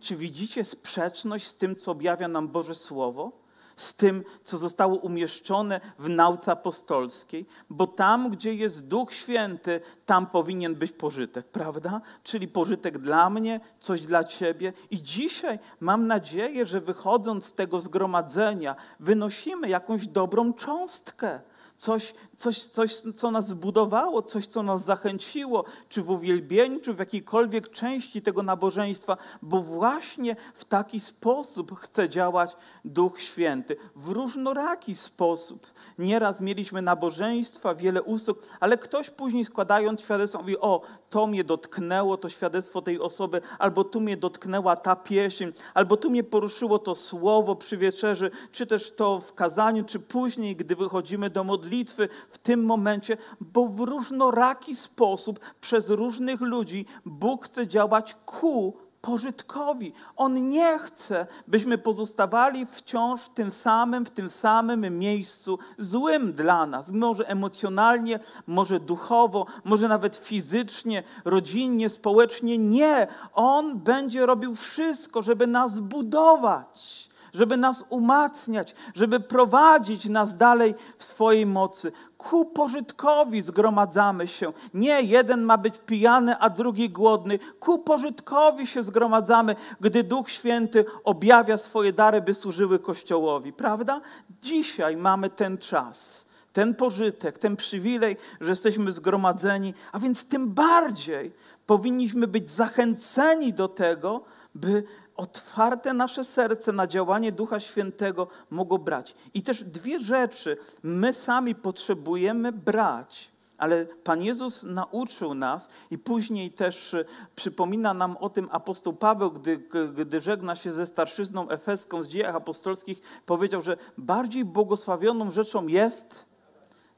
Czy 0.00 0.16
widzicie 0.16 0.64
sprzeczność 0.64 1.46
z 1.46 1.56
tym, 1.56 1.76
co 1.76 1.90
objawia 1.92 2.28
nam 2.28 2.48
Boże 2.48 2.74
Słowo? 2.74 3.43
Z 3.76 3.94
tym, 3.94 4.24
co 4.42 4.58
zostało 4.58 4.96
umieszczone 4.96 5.80
w 5.98 6.08
nauce 6.08 6.52
apostolskiej, 6.52 7.46
bo 7.70 7.86
tam, 7.86 8.30
gdzie 8.30 8.54
jest 8.54 8.86
Duch 8.86 9.12
Święty, 9.12 9.80
tam 10.06 10.26
powinien 10.26 10.74
być 10.74 10.92
pożytek, 10.92 11.46
prawda? 11.48 12.00
Czyli 12.22 12.48
pożytek 12.48 12.98
dla 12.98 13.30
mnie, 13.30 13.60
coś 13.78 14.00
dla 14.00 14.24
ciebie. 14.24 14.72
I 14.90 15.02
dzisiaj 15.02 15.58
mam 15.80 16.06
nadzieję, 16.06 16.66
że 16.66 16.80
wychodząc 16.80 17.44
z 17.44 17.52
tego 17.52 17.80
zgromadzenia, 17.80 18.76
wynosimy 19.00 19.68
jakąś 19.68 20.06
dobrą 20.06 20.52
cząstkę 20.52 21.40
coś, 21.76 22.14
coś, 22.36 22.64
coś, 22.64 22.94
co 22.94 23.30
nas 23.30 23.48
zbudowało, 23.48 24.22
coś, 24.22 24.46
co 24.46 24.62
nas 24.62 24.84
zachęciło, 24.84 25.64
czy 25.88 26.02
w 26.02 26.10
uwielbieniu, 26.10 26.80
czy 26.80 26.94
w 26.94 26.98
jakiejkolwiek 26.98 27.70
części 27.70 28.22
tego 28.22 28.42
nabożeństwa, 28.42 29.16
bo 29.42 29.60
właśnie 29.62 30.36
w 30.54 30.64
taki 30.64 31.00
sposób 31.00 31.78
chce 31.78 32.08
działać 32.08 32.56
Duch 32.84 33.20
Święty. 33.20 33.76
W 33.96 34.08
różnoraki 34.08 34.94
sposób. 34.94 35.66
Nieraz 35.98 36.40
mieliśmy 36.40 36.82
nabożeństwa, 36.82 37.74
wiele 37.74 38.02
usług, 38.02 38.38
ale 38.60 38.78
ktoś 38.78 39.10
później 39.10 39.44
składając 39.44 40.00
świadectwo 40.00 40.38
mówi, 40.38 40.58
o, 40.58 40.82
to 41.10 41.26
mnie 41.26 41.44
dotknęło, 41.44 42.16
to 42.16 42.28
świadectwo 42.28 42.82
tej 42.82 43.00
osoby, 43.00 43.40
albo 43.58 43.84
tu 43.84 44.00
mnie 44.00 44.16
dotknęła 44.16 44.76
ta 44.76 44.96
pieśń, 44.96 45.44
albo 45.74 45.96
tu 45.96 46.10
mnie 46.10 46.24
poruszyło 46.24 46.78
to 46.78 46.94
słowo 46.94 47.56
przy 47.56 47.76
wieczerzy, 47.76 48.30
czy 48.52 48.66
też 48.66 48.92
to 48.92 49.20
w 49.20 49.34
kazaniu, 49.34 49.84
czy 49.84 50.00
później, 50.00 50.56
gdy 50.56 50.76
wychodzimy 50.76 51.30
do 51.30 51.44
modlitwy, 51.44 52.08
w 52.30 52.38
tym 52.38 52.64
momencie, 52.64 53.16
bo 53.40 53.66
w 53.66 53.80
różnoraki 53.80 54.76
sposób 54.76 55.40
przez 55.60 55.90
różnych 55.90 56.40
ludzi 56.40 56.86
Bóg 57.04 57.46
chce 57.46 57.66
działać 57.66 58.16
ku 58.26 58.84
pożytkowi. 59.04 59.92
On 60.16 60.48
nie 60.48 60.78
chce, 60.78 61.26
byśmy 61.48 61.78
pozostawali 61.78 62.66
wciąż 62.66 63.20
w 63.20 63.28
tym 63.28 63.50
samym, 63.50 64.04
w 64.06 64.10
tym 64.10 64.30
samym 64.30 64.98
miejscu 64.98 65.58
złym 65.78 66.32
dla 66.32 66.66
nas. 66.66 66.90
Może 66.90 67.28
emocjonalnie, 67.28 68.20
może 68.46 68.80
duchowo, 68.80 69.46
może 69.64 69.88
nawet 69.88 70.16
fizycznie, 70.16 71.02
rodzinnie, 71.24 71.90
społecznie. 71.90 72.58
Nie. 72.58 73.06
On 73.34 73.78
będzie 73.78 74.26
robił 74.26 74.54
wszystko, 74.54 75.22
żeby 75.22 75.46
nas 75.46 75.78
budować 75.78 77.10
żeby 77.34 77.56
nas 77.56 77.84
umacniać, 77.88 78.74
żeby 78.94 79.20
prowadzić 79.20 80.04
nas 80.04 80.36
dalej 80.36 80.74
w 80.98 81.04
swojej 81.04 81.46
mocy. 81.46 81.92
Ku 82.24 82.44
pożytkowi 82.44 83.42
zgromadzamy 83.42 84.28
się. 84.28 84.52
Nie 84.74 85.02
jeden 85.02 85.42
ma 85.42 85.58
być 85.58 85.78
pijany, 85.78 86.38
a 86.38 86.50
drugi 86.50 86.90
głodny. 86.90 87.38
Ku 87.60 87.78
pożytkowi 87.78 88.66
się 88.66 88.82
zgromadzamy, 88.82 89.56
gdy 89.80 90.02
Duch 90.02 90.30
Święty 90.30 90.84
objawia 91.04 91.58
swoje 91.58 91.92
dary, 91.92 92.20
by 92.20 92.34
służyły 92.34 92.78
Kościołowi. 92.78 93.52
Prawda? 93.52 94.00
Dzisiaj 94.42 94.96
mamy 94.96 95.30
ten 95.30 95.58
czas 95.58 96.26
ten 96.52 96.74
pożytek, 96.74 97.38
ten 97.38 97.56
przywilej, 97.56 98.16
że 98.40 98.50
jesteśmy 98.50 98.92
zgromadzeni, 98.92 99.74
a 99.92 99.98
więc 99.98 100.24
tym 100.24 100.48
bardziej 100.48 101.32
powinniśmy 101.66 102.26
być 102.26 102.50
zachęceni 102.50 103.52
do 103.52 103.68
tego, 103.68 104.24
by 104.54 104.84
otwarte 105.16 105.92
nasze 105.92 106.24
serce 106.24 106.72
na 106.72 106.86
działanie 106.86 107.32
Ducha 107.32 107.60
Świętego 107.60 108.28
mogło 108.50 108.78
brać. 108.78 109.14
I 109.34 109.42
też 109.42 109.64
dwie 109.64 110.00
rzeczy 110.00 110.56
my 110.82 111.12
sami 111.12 111.54
potrzebujemy 111.54 112.52
brać 112.52 113.30
Ale 113.58 113.86
Pan 113.86 114.22
Jezus 114.22 114.62
nauczył 114.62 115.34
nas 115.34 115.68
i 115.90 115.98
później 115.98 116.50
też 116.50 116.94
e, 116.94 117.04
przypomina 117.36 117.94
nam 117.94 118.16
o 118.16 118.30
tym 118.30 118.48
apostoł 118.52 118.92
Paweł, 118.92 119.30
gdy, 119.30 119.62
gdy 119.94 120.20
żegna 120.20 120.56
się 120.56 120.72
ze 120.72 120.86
starszyzną 120.86 121.48
efeską 121.48 122.04
z 122.04 122.08
dziejach 122.08 122.34
apostolskich, 122.34 123.00
powiedział, 123.26 123.62
że 123.62 123.76
bardziej 123.98 124.44
błogosławioną 124.44 125.30
rzeczą 125.30 125.66
jest 125.66 126.24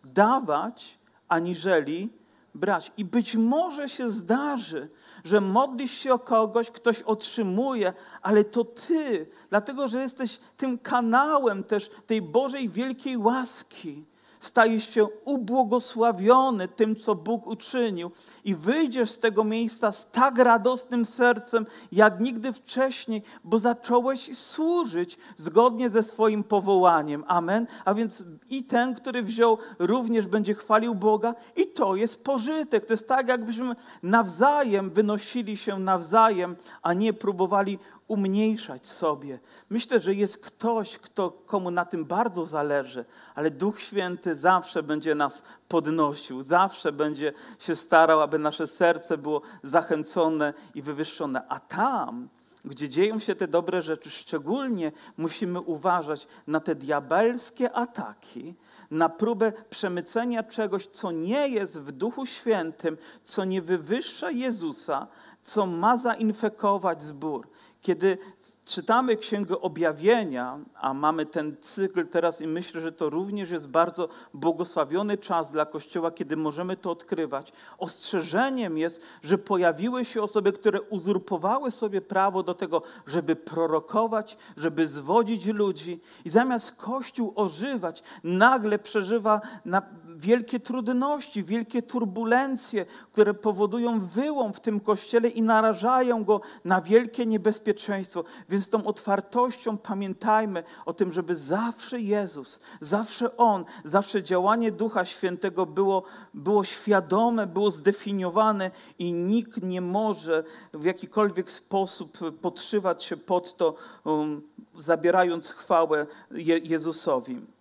dawać, 0.04 0.98
aniżeli 1.28 2.12
brać. 2.54 2.92
I 2.96 3.04
być 3.04 3.36
może 3.36 3.88
się 3.88 4.10
zdarzy, 4.10 4.88
że 5.26 5.40
modlisz 5.40 5.92
się 5.92 6.14
o 6.14 6.18
kogoś, 6.18 6.70
ktoś 6.70 7.02
otrzymuje, 7.02 7.92
ale 8.22 8.44
to 8.44 8.64
ty, 8.64 9.26
dlatego 9.50 9.88
że 9.88 10.00
jesteś 10.00 10.38
tym 10.56 10.78
kanałem 10.78 11.64
też 11.64 11.90
tej 12.06 12.22
Bożej 12.22 12.68
wielkiej 12.68 13.16
łaski 13.16 14.04
stajesz 14.40 14.90
się 14.90 15.06
ubłogosławiony 15.24 16.68
tym, 16.68 16.96
co 16.96 17.14
Bóg 17.14 17.46
uczynił 17.46 18.10
i 18.44 18.54
wyjdziesz 18.54 19.10
z 19.10 19.18
tego 19.18 19.44
miejsca 19.44 19.92
z 19.92 20.10
tak 20.10 20.38
radosnym 20.38 21.04
sercem, 21.04 21.66
jak 21.92 22.20
nigdy 22.20 22.52
wcześniej, 22.52 23.22
bo 23.44 23.58
zacząłeś 23.58 24.38
służyć 24.38 25.18
zgodnie 25.36 25.90
ze 25.90 26.02
swoim 26.02 26.44
powołaniem. 26.44 27.24
Amen. 27.26 27.66
A 27.84 27.94
więc 27.94 28.24
i 28.50 28.64
ten, 28.64 28.94
który 28.94 29.22
wziął, 29.22 29.58
również 29.78 30.26
będzie 30.26 30.54
chwalił 30.54 30.94
Boga 30.94 31.34
i 31.56 31.66
to 31.66 31.96
jest 31.96 32.24
pożytek. 32.24 32.86
To 32.86 32.92
jest 32.92 33.08
tak, 33.08 33.28
jakbyśmy 33.28 33.76
nawzajem 34.02 34.90
wynosili 34.90 35.56
się 35.56 35.78
nawzajem, 35.78 36.56
a 36.82 36.92
nie 36.92 37.12
próbowali 37.12 37.78
umniejszać 38.08 38.86
sobie. 38.86 39.38
Myślę, 39.70 40.00
że 40.00 40.14
jest 40.14 40.38
ktoś, 40.38 40.98
kto, 40.98 41.30
komu 41.30 41.70
na 41.70 41.84
tym 41.84 42.04
bardzo 42.04 42.44
zależy, 42.44 43.04
ale 43.34 43.50
Duch 43.50 43.80
Święty 43.80 44.36
zawsze 44.36 44.82
będzie 44.82 45.14
nas 45.14 45.42
podnosił, 45.68 46.42
zawsze 46.42 46.92
będzie 46.92 47.32
się 47.58 47.76
starał, 47.76 48.20
aby 48.20 48.38
nasze 48.38 48.66
serce 48.66 49.18
było 49.18 49.42
zachęcone 49.62 50.54
i 50.74 50.82
wywyższone. 50.82 51.42
A 51.48 51.60
tam, 51.60 52.28
gdzie 52.64 52.88
dzieją 52.88 53.18
się 53.18 53.34
te 53.34 53.48
dobre 53.48 53.82
rzeczy, 53.82 54.10
szczególnie 54.10 54.92
musimy 55.16 55.60
uważać 55.60 56.26
na 56.46 56.60
te 56.60 56.74
diabelskie 56.74 57.72
ataki, 57.72 58.54
na 58.90 59.08
próbę 59.08 59.52
przemycenia 59.70 60.42
czegoś, 60.42 60.86
co 60.86 61.10
nie 61.10 61.48
jest 61.48 61.80
w 61.80 61.92
Duchu 61.92 62.26
Świętym, 62.26 62.96
co 63.24 63.44
nie 63.44 63.62
wywyższa 63.62 64.30
Jezusa, 64.30 65.06
co 65.42 65.66
ma 65.66 65.96
zainfekować 65.96 67.02
zbór. 67.02 67.48
Kiedy 67.86 68.18
czytamy 68.64 69.16
Księgę 69.16 69.60
Objawienia, 69.60 70.58
a 70.74 70.94
mamy 70.94 71.26
ten 71.26 71.56
cykl 71.60 72.06
teraz 72.06 72.40
i 72.40 72.46
myślę, 72.46 72.80
że 72.80 72.92
to 72.92 73.10
również 73.10 73.50
jest 73.50 73.68
bardzo 73.68 74.08
błogosławiony 74.34 75.18
czas 75.18 75.52
dla 75.52 75.66
Kościoła, 75.66 76.10
kiedy 76.10 76.36
możemy 76.36 76.76
to 76.76 76.90
odkrywać. 76.90 77.52
Ostrzeżeniem 77.78 78.78
jest, 78.78 79.00
że 79.22 79.38
pojawiły 79.38 80.04
się 80.04 80.22
osoby, 80.22 80.52
które 80.52 80.82
uzurpowały 80.82 81.70
sobie 81.70 82.00
prawo 82.00 82.42
do 82.42 82.54
tego, 82.54 82.82
żeby 83.06 83.36
prorokować, 83.36 84.36
żeby 84.56 84.86
zwodzić 84.86 85.46
ludzi 85.46 86.00
i 86.24 86.30
zamiast 86.30 86.76
Kościół 86.76 87.32
ożywać, 87.36 88.02
nagle 88.24 88.78
przeżywa 88.78 89.40
na 89.64 89.82
wielkie 90.16 90.60
trudności, 90.60 91.44
wielkie 91.44 91.82
turbulencje, 91.82 92.86
które 93.12 93.34
powodują 93.34 94.00
wyłom 94.00 94.52
w 94.52 94.60
tym 94.60 94.80
Kościele 94.80 95.28
i 95.28 95.42
narażają 95.42 96.24
go 96.24 96.40
na 96.64 96.80
wielkie 96.80 97.26
niebezpieczeństwo. 97.26 98.24
Więc 98.48 98.68
tą 98.68 98.84
otwartością 98.84 99.78
pamiętajmy 99.78 100.64
o 100.86 100.92
tym, 100.92 101.12
żeby 101.12 101.34
zawsze 101.34 102.00
Jezus, 102.00 102.60
zawsze 102.80 103.36
On, 103.36 103.64
zawsze 103.84 104.22
działanie 104.22 104.72
Ducha 104.72 105.04
Świętego 105.04 105.66
było, 105.66 106.02
było 106.34 106.64
świadome, 106.64 107.46
było 107.46 107.70
zdefiniowane 107.70 108.70
i 108.98 109.12
nikt 109.12 109.62
nie 109.62 109.80
może 109.80 110.44
w 110.74 110.84
jakikolwiek 110.84 111.52
sposób 111.52 112.18
podszywać 112.40 113.04
się 113.04 113.16
pod 113.16 113.56
to, 113.56 113.74
um, 114.04 114.42
zabierając 114.78 115.50
chwałę 115.50 116.06
Je 116.30 116.58
Jezusowi. 116.58 117.55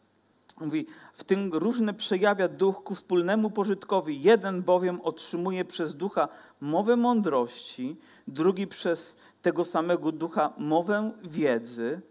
Mówi, 0.60 0.86
w 1.14 1.24
tym 1.24 1.54
różne 1.54 1.94
przejawia 1.94 2.48
duch 2.48 2.84
ku 2.84 2.96
wspólnemu 2.96 3.50
pożytkowi. 3.50 4.22
Jeden 4.22 4.64
bowiem 4.64 5.02
otrzymuje 5.02 5.66
przez 5.66 5.96
ducha 5.96 6.28
mowę 6.62 6.96
mądrości, 6.96 7.98
drugi 8.28 8.68
przez 8.68 9.18
tego 9.42 9.66
samego 9.66 10.12
ducha 10.12 10.54
mowę 10.58 11.12
wiedzy. 11.24 12.02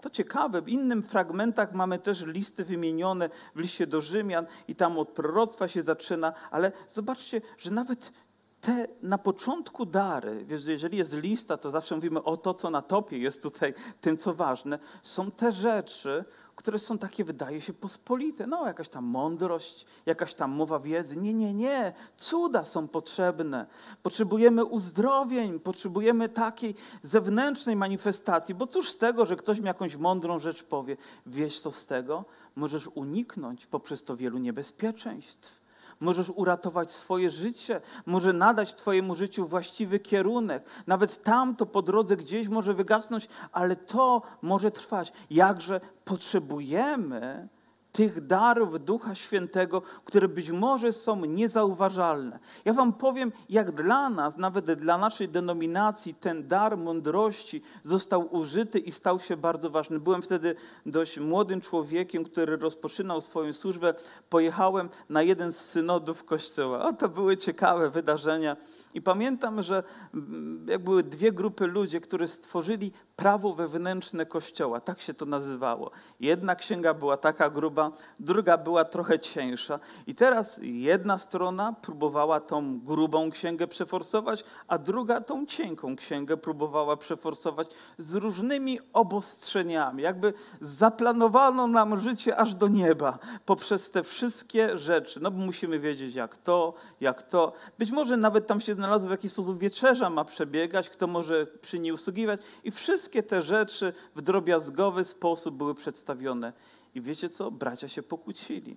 To 0.00 0.10
ciekawe, 0.10 0.62
w 0.62 0.68
innym 0.68 1.02
fragmentach 1.02 1.74
mamy 1.74 1.98
też 1.98 2.26
listy 2.26 2.64
wymienione 2.64 3.30
w 3.54 3.60
liście 3.60 3.86
do 3.86 4.00
Rzymian 4.00 4.46
i 4.68 4.74
tam 4.74 4.98
od 4.98 5.08
proroctwa 5.08 5.68
się 5.68 5.82
zaczyna, 5.82 6.32
ale 6.50 6.72
zobaczcie, 6.88 7.40
że 7.58 7.70
nawet 7.70 8.12
te 8.60 8.86
na 9.02 9.18
początku 9.18 9.86
dary, 9.86 10.44
wiesz, 10.44 10.66
jeżeli 10.66 10.98
jest 10.98 11.14
lista, 11.14 11.56
to 11.56 11.70
zawsze 11.70 11.94
mówimy 11.94 12.22
o 12.22 12.36
to, 12.36 12.54
co 12.54 12.70
na 12.70 12.82
topie 12.82 13.18
jest 13.18 13.42
tutaj 13.42 13.74
tym, 14.00 14.16
co 14.16 14.34
ważne, 14.34 14.78
są 15.02 15.30
te 15.30 15.52
rzeczy, 15.52 16.24
które 16.60 16.78
są 16.78 16.98
takie, 16.98 17.24
wydaje 17.24 17.60
się, 17.60 17.72
pospolite. 17.72 18.46
No, 18.46 18.66
jakaś 18.66 18.88
tam 18.88 19.04
mądrość, 19.04 19.86
jakaś 20.06 20.34
tam 20.34 20.50
mowa 20.50 20.78
wiedzy. 20.78 21.16
Nie, 21.16 21.34
nie, 21.34 21.54
nie. 21.54 21.92
Cuda 22.16 22.64
są 22.64 22.88
potrzebne. 22.88 23.66
Potrzebujemy 24.02 24.64
uzdrowień, 24.64 25.60
potrzebujemy 25.60 26.28
takiej 26.28 26.74
zewnętrznej 27.02 27.76
manifestacji. 27.76 28.54
Bo 28.54 28.66
cóż 28.66 28.90
z 28.90 28.98
tego, 28.98 29.26
że 29.26 29.36
ktoś 29.36 29.60
mi 29.60 29.66
jakąś 29.66 29.96
mądrą 29.96 30.38
rzecz 30.38 30.62
powie? 30.62 30.96
Wiesz 31.26 31.60
co 31.60 31.72
z 31.72 31.86
tego? 31.86 32.24
Możesz 32.56 32.86
uniknąć 32.86 33.66
poprzez 33.66 34.04
to 34.04 34.16
wielu 34.16 34.38
niebezpieczeństw 34.38 35.59
możesz 36.00 36.30
uratować 36.30 36.92
swoje 36.92 37.30
życie, 37.30 37.80
może 38.06 38.32
nadać 38.32 38.74
Twojemu 38.74 39.14
życiu 39.14 39.46
właściwy 39.46 40.00
kierunek. 40.00 40.64
Nawet 40.86 41.22
tam 41.22 41.56
to 41.56 41.66
po 41.66 41.82
drodze 41.82 42.16
gdzieś 42.16 42.48
może 42.48 42.74
wygasnąć, 42.74 43.28
ale 43.52 43.76
to 43.76 44.22
może 44.42 44.70
trwać. 44.70 45.12
Jakże 45.30 45.80
potrzebujemy 46.04 47.48
tych 47.92 48.26
darów 48.26 48.84
Ducha 48.84 49.14
Świętego, 49.14 49.82
które 50.04 50.28
być 50.28 50.50
może 50.50 50.92
są 50.92 51.24
niezauważalne. 51.24 52.38
Ja 52.64 52.72
Wam 52.72 52.92
powiem, 52.92 53.32
jak 53.48 53.72
dla 53.72 54.10
nas, 54.10 54.36
nawet 54.36 54.72
dla 54.72 54.98
naszej 54.98 55.28
denominacji, 55.28 56.14
ten 56.14 56.48
dar 56.48 56.78
mądrości 56.78 57.62
został 57.82 58.34
użyty 58.34 58.78
i 58.78 58.92
stał 58.92 59.20
się 59.20 59.36
bardzo 59.36 59.70
ważny. 59.70 60.00
Byłem 60.00 60.22
wtedy 60.22 60.54
dość 60.86 61.18
młodym 61.18 61.60
człowiekiem, 61.60 62.24
który 62.24 62.56
rozpoczynał 62.56 63.20
swoją 63.20 63.52
służbę. 63.52 63.94
Pojechałem 64.28 64.88
na 65.08 65.22
jeden 65.22 65.52
z 65.52 65.56
synodów 65.56 66.24
Kościoła. 66.24 66.84
O, 66.84 66.92
to 66.92 67.08
były 67.08 67.36
ciekawe 67.36 67.90
wydarzenia. 67.90 68.56
I 68.94 69.02
pamiętam, 69.02 69.62
że 69.62 69.82
mm, 70.14 70.66
jak 70.68 70.84
były 70.84 71.02
dwie 71.02 71.32
grupy 71.32 71.66
ludzi, 71.66 72.00
które 72.00 72.28
stworzyli 72.28 72.92
prawo 73.16 73.54
wewnętrzne 73.54 74.26
Kościoła, 74.26 74.80
tak 74.80 75.00
się 75.00 75.14
to 75.14 75.26
nazywało. 75.26 75.90
Jedna 76.20 76.56
księga 76.56 76.94
była 76.94 77.16
taka 77.16 77.50
gruba, 77.50 77.90
druga 78.20 78.58
była 78.58 78.84
trochę 78.84 79.18
cieńsza. 79.18 79.80
I 80.06 80.14
teraz 80.14 80.60
jedna 80.62 81.18
strona 81.18 81.72
próbowała 81.72 82.40
tą 82.40 82.80
grubą 82.80 83.30
księgę 83.30 83.66
przeforsować, 83.66 84.44
a 84.68 84.78
druga 84.78 85.20
tą 85.20 85.46
cienką 85.46 85.96
księgę 85.96 86.36
próbowała 86.36 86.96
przeforsować 86.96 87.68
z 87.98 88.14
różnymi 88.14 88.78
obostrzeniami. 88.92 90.02
Jakby 90.02 90.32
zaplanowano 90.60 91.66
nam 91.66 92.00
życie 92.00 92.36
aż 92.36 92.54
do 92.54 92.68
nieba 92.68 93.18
poprzez 93.44 93.90
te 93.90 94.02
wszystkie 94.02 94.78
rzeczy. 94.78 95.20
No 95.20 95.30
bo 95.30 95.38
musimy 95.38 95.78
wiedzieć 95.78 96.14
jak 96.14 96.36
to, 96.36 96.74
jak 97.00 97.22
to. 97.22 97.52
Być 97.78 97.90
może 97.90 98.16
nawet 98.16 98.46
tam 98.46 98.60
się 98.60 98.74
znalazło 98.80 99.08
w 99.08 99.10
jaki 99.10 99.28
sposób 99.28 99.58
wieczerza 99.58 100.10
ma 100.10 100.24
przebiegać, 100.24 100.90
kto 100.90 101.06
może 101.06 101.46
przy 101.46 101.78
niej 101.78 101.92
usługiwać 101.92 102.40
i 102.64 102.70
wszystkie 102.70 103.22
te 103.22 103.42
rzeczy 103.42 103.92
w 104.16 104.22
drobiazgowy 104.22 105.04
sposób 105.04 105.54
były 105.54 105.74
przedstawione. 105.74 106.52
I 106.94 107.00
wiecie 107.00 107.28
co? 107.28 107.50
Bracia 107.50 107.88
się 107.88 108.02
pokłócili. 108.02 108.76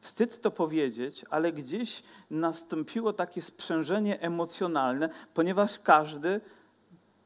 Wstyd 0.00 0.40
to 0.40 0.50
powiedzieć, 0.50 1.24
ale 1.30 1.52
gdzieś 1.52 2.02
nastąpiło 2.30 3.12
takie 3.12 3.42
sprzężenie 3.42 4.20
emocjonalne, 4.20 5.08
ponieważ 5.34 5.78
każdy 5.78 6.40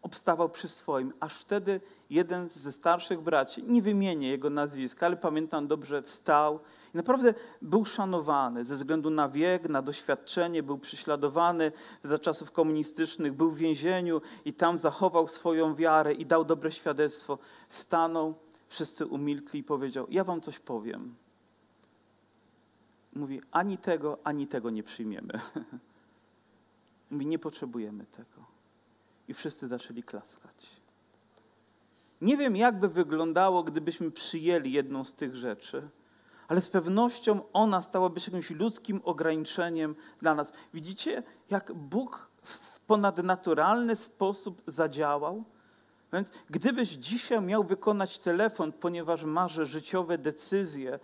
obstawał 0.03 0.49
przy 0.49 0.69
swoim. 0.69 1.13
Aż 1.21 1.41
wtedy 1.41 1.81
jeden 2.11 2.49
ze 2.49 2.73
starszych 2.73 3.21
braci, 3.21 3.63
nie 3.63 3.83
wymienię 3.83 4.29
jego 4.29 4.51
nazwiska, 4.51 5.07
ale 5.07 5.17
pamiętam 5.17 5.67
dobrze, 5.67 6.03
wstał 6.03 6.61
i 6.95 6.97
naprawdę 6.97 7.35
był 7.63 7.85
szanowany 7.85 8.65
ze 8.65 8.77
względu 8.77 9.11
na 9.11 9.29
wiek, 9.29 9.69
na 9.69 9.83
doświadczenie, 9.83 10.63
był 10.63 10.79
prześladowany 10.79 11.73
za 12.03 12.19
czasów 12.19 12.53
komunistycznych, 12.53 13.33
był 13.33 13.51
w 13.51 13.59
więzieniu 13.59 14.21
i 14.45 14.53
tam 14.53 14.79
zachował 14.79 15.29
swoją 15.29 15.75
wiarę 15.75 16.13
i 16.13 16.27
dał 16.27 16.45
dobre 16.45 16.73
świadectwo. 16.73 17.39
Stanął, 17.69 18.35
wszyscy 18.69 19.07
umilkli 19.07 19.61
i 19.61 19.65
powiedział: 19.65 20.07
Ja 20.11 20.25
wam 20.25 20.41
coś 20.41 20.59
powiem. 20.59 21.15
Mówi: 23.13 23.41
Ani 23.53 23.79
tego, 23.79 24.19
ani 24.25 24.47
tego 24.47 24.71
nie 24.71 24.83
przyjmiemy. 24.83 25.41
Mówi: 27.11 27.27
Nie 27.27 27.39
potrzebujemy 27.39 28.07
tego. 28.07 28.52
I 29.29 29.35
wszyscy 29.35 29.69
zaczęli 29.69 30.03
klaskać. 30.03 30.67
Nie 32.21 32.37
wiem, 32.37 32.57
jak 32.57 32.81
by 32.81 32.89
wyglądało, 32.89 33.63
gdybyśmy 33.63 34.11
przyjęli 34.11 34.73
jedną 34.73 35.05
z 35.05 35.15
tych 35.15 35.37
rzeczy 35.37 35.89
ale 36.53 36.63
z 36.63 36.69
pewnością 36.69 37.41
ona 37.53 37.83
stałaby 37.83 38.21
się 38.21 38.33
jakimś 38.33 38.51
ludzkim 38.51 39.01
ograniczeniem 39.05 39.95
dla 40.19 40.35
nas. 40.35 40.53
Widzicie, 40.75 41.23
jak 41.51 41.73
Bóg 41.73 42.31
w 42.43 42.81
ponadnaturalny 42.81 43.97
sposób 43.97 44.63
zadziałał? 44.67 45.45
Więc 46.13 46.33
gdybyś 46.51 46.89
dzisiaj 46.89 47.43
miał 47.43 47.65
wykonać 47.65 48.19
telefon, 48.19 48.73
ponieważ 48.73 49.25
masz 49.25 49.53
życiowe 49.53 50.19
decyzje, 50.19 50.99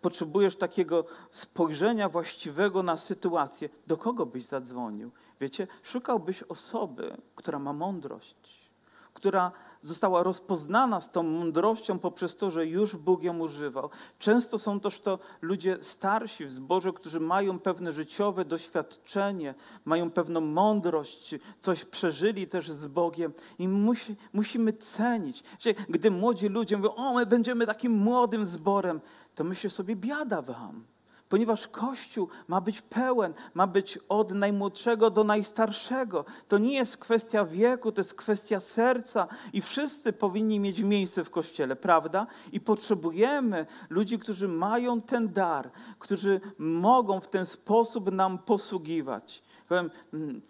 potrzebujesz 0.00 0.56
takiego 0.56 1.04
spojrzenia 1.30 2.08
właściwego 2.08 2.82
na 2.82 2.96
sytuację, 2.96 3.68
do 3.86 3.96
kogo 3.96 4.26
byś 4.26 4.44
zadzwonił? 4.44 5.10
Wiecie, 5.40 5.66
szukałbyś 5.82 6.42
osoby, 6.42 7.16
która 7.34 7.58
ma 7.58 7.72
mądrość, 7.72 8.70
która 9.14 9.52
została 9.82 10.22
rozpoznana 10.22 11.00
z 11.00 11.10
tą 11.10 11.22
mądrością 11.22 11.98
poprzez 11.98 12.36
to, 12.36 12.50
że 12.50 12.66
już 12.66 12.96
Bóg 12.96 13.22
ją 13.22 13.38
używał. 13.38 13.90
Często 14.18 14.58
są 14.58 14.80
też 14.80 15.00
to 15.00 15.18
ludzie 15.40 15.78
starsi 15.80 16.44
w 16.44 16.50
zborze, 16.50 16.92
którzy 16.92 17.20
mają 17.20 17.58
pewne 17.58 17.92
życiowe 17.92 18.44
doświadczenie, 18.44 19.54
mają 19.84 20.10
pewną 20.10 20.40
mądrość, 20.40 21.34
coś 21.58 21.84
przeżyli 21.84 22.46
też 22.46 22.70
z 22.70 22.86
Bogiem 22.86 23.32
i 23.58 23.68
musi, 23.68 24.16
musimy 24.32 24.72
cenić. 24.72 25.42
Gdy 25.88 26.10
młodzi 26.10 26.48
ludzie 26.48 26.76
mówią, 26.76 26.94
o 26.94 27.14
my 27.14 27.26
będziemy 27.26 27.66
takim 27.66 27.92
młodym 27.92 28.46
zborem, 28.46 29.00
to 29.34 29.44
myślę 29.44 29.70
sobie, 29.70 29.96
biada 29.96 30.42
wam 30.42 30.84
ponieważ 31.28 31.68
Kościół 31.68 32.28
ma 32.48 32.60
być 32.60 32.82
pełen, 32.82 33.34
ma 33.54 33.66
być 33.66 33.98
od 34.08 34.30
najmłodszego 34.30 35.10
do 35.10 35.24
najstarszego. 35.24 36.24
To 36.48 36.58
nie 36.58 36.74
jest 36.74 36.96
kwestia 36.96 37.44
wieku, 37.44 37.92
to 37.92 38.00
jest 38.00 38.14
kwestia 38.14 38.60
serca 38.60 39.28
i 39.52 39.60
wszyscy 39.60 40.12
powinni 40.12 40.60
mieć 40.60 40.78
miejsce 40.78 41.24
w 41.24 41.30
Kościele, 41.30 41.76
prawda? 41.76 42.26
I 42.52 42.60
potrzebujemy 42.60 43.66
ludzi, 43.90 44.18
którzy 44.18 44.48
mają 44.48 45.00
ten 45.00 45.32
dar, 45.32 45.70
którzy 45.98 46.40
mogą 46.58 47.20
w 47.20 47.28
ten 47.28 47.46
sposób 47.46 48.12
nam 48.12 48.38
posługiwać. 48.38 49.42
Powiem, 49.68 49.90
mm, 50.14 50.40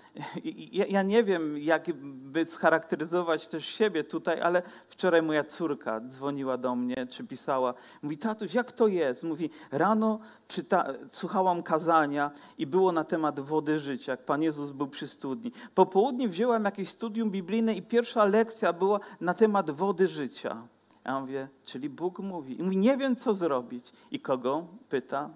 ja, 0.72 0.86
ja, 0.86 1.02
nie 1.02 1.24
wiem, 1.24 1.58
jak 1.58 1.92
by 2.02 2.46
scharakteryzować 2.46 3.48
też 3.48 3.66
siebie 3.66 4.04
tutaj, 4.04 4.40
ale 4.40 4.62
wczoraj 4.88 5.22
moja 5.22 5.44
córka 5.44 6.00
dzwoniła 6.00 6.58
do 6.58 6.74
mnie, 6.74 7.06
czy 7.06 7.24
pisała. 7.24 7.74
Mówi, 8.02 8.18
tatuś, 8.18 8.54
jak 8.54 8.72
to 8.72 8.88
jest? 8.88 9.22
Mówi, 9.22 9.50
rano 9.72 10.18
czyta, 10.48 10.86
słuchałam 11.08 11.62
kazania 11.62 12.30
i 12.58 12.66
było 12.66 12.92
na 12.92 13.04
temat 13.04 13.40
wody 13.40 13.80
życia, 13.80 14.12
jak 14.12 14.24
Pan 14.24 14.42
Jezus 14.42 14.70
był 14.70 14.88
przy 14.88 15.08
studni. 15.08 15.52
Po 15.74 15.86
południu 15.86 16.28
wzięłam 16.28 16.64
jakieś 16.64 16.88
studium 16.88 17.30
biblijne 17.30 17.74
i 17.74 17.82
pierwsza 17.82 18.24
lekcja 18.24 18.72
była 18.72 19.00
na 19.20 19.34
temat 19.34 19.70
wody 19.70 20.08
życia. 20.08 20.62
Ja 21.04 21.20
mówię, 21.20 21.48
czyli 21.64 21.90
Bóg 21.90 22.18
mówi. 22.18 22.60
I 22.60 22.62
mówi, 22.62 22.76
nie 22.76 22.96
wiem, 22.96 23.16
co 23.16 23.34
zrobić. 23.34 23.92
I 24.10 24.20
kogo? 24.20 24.66
Pyta. 24.88 25.30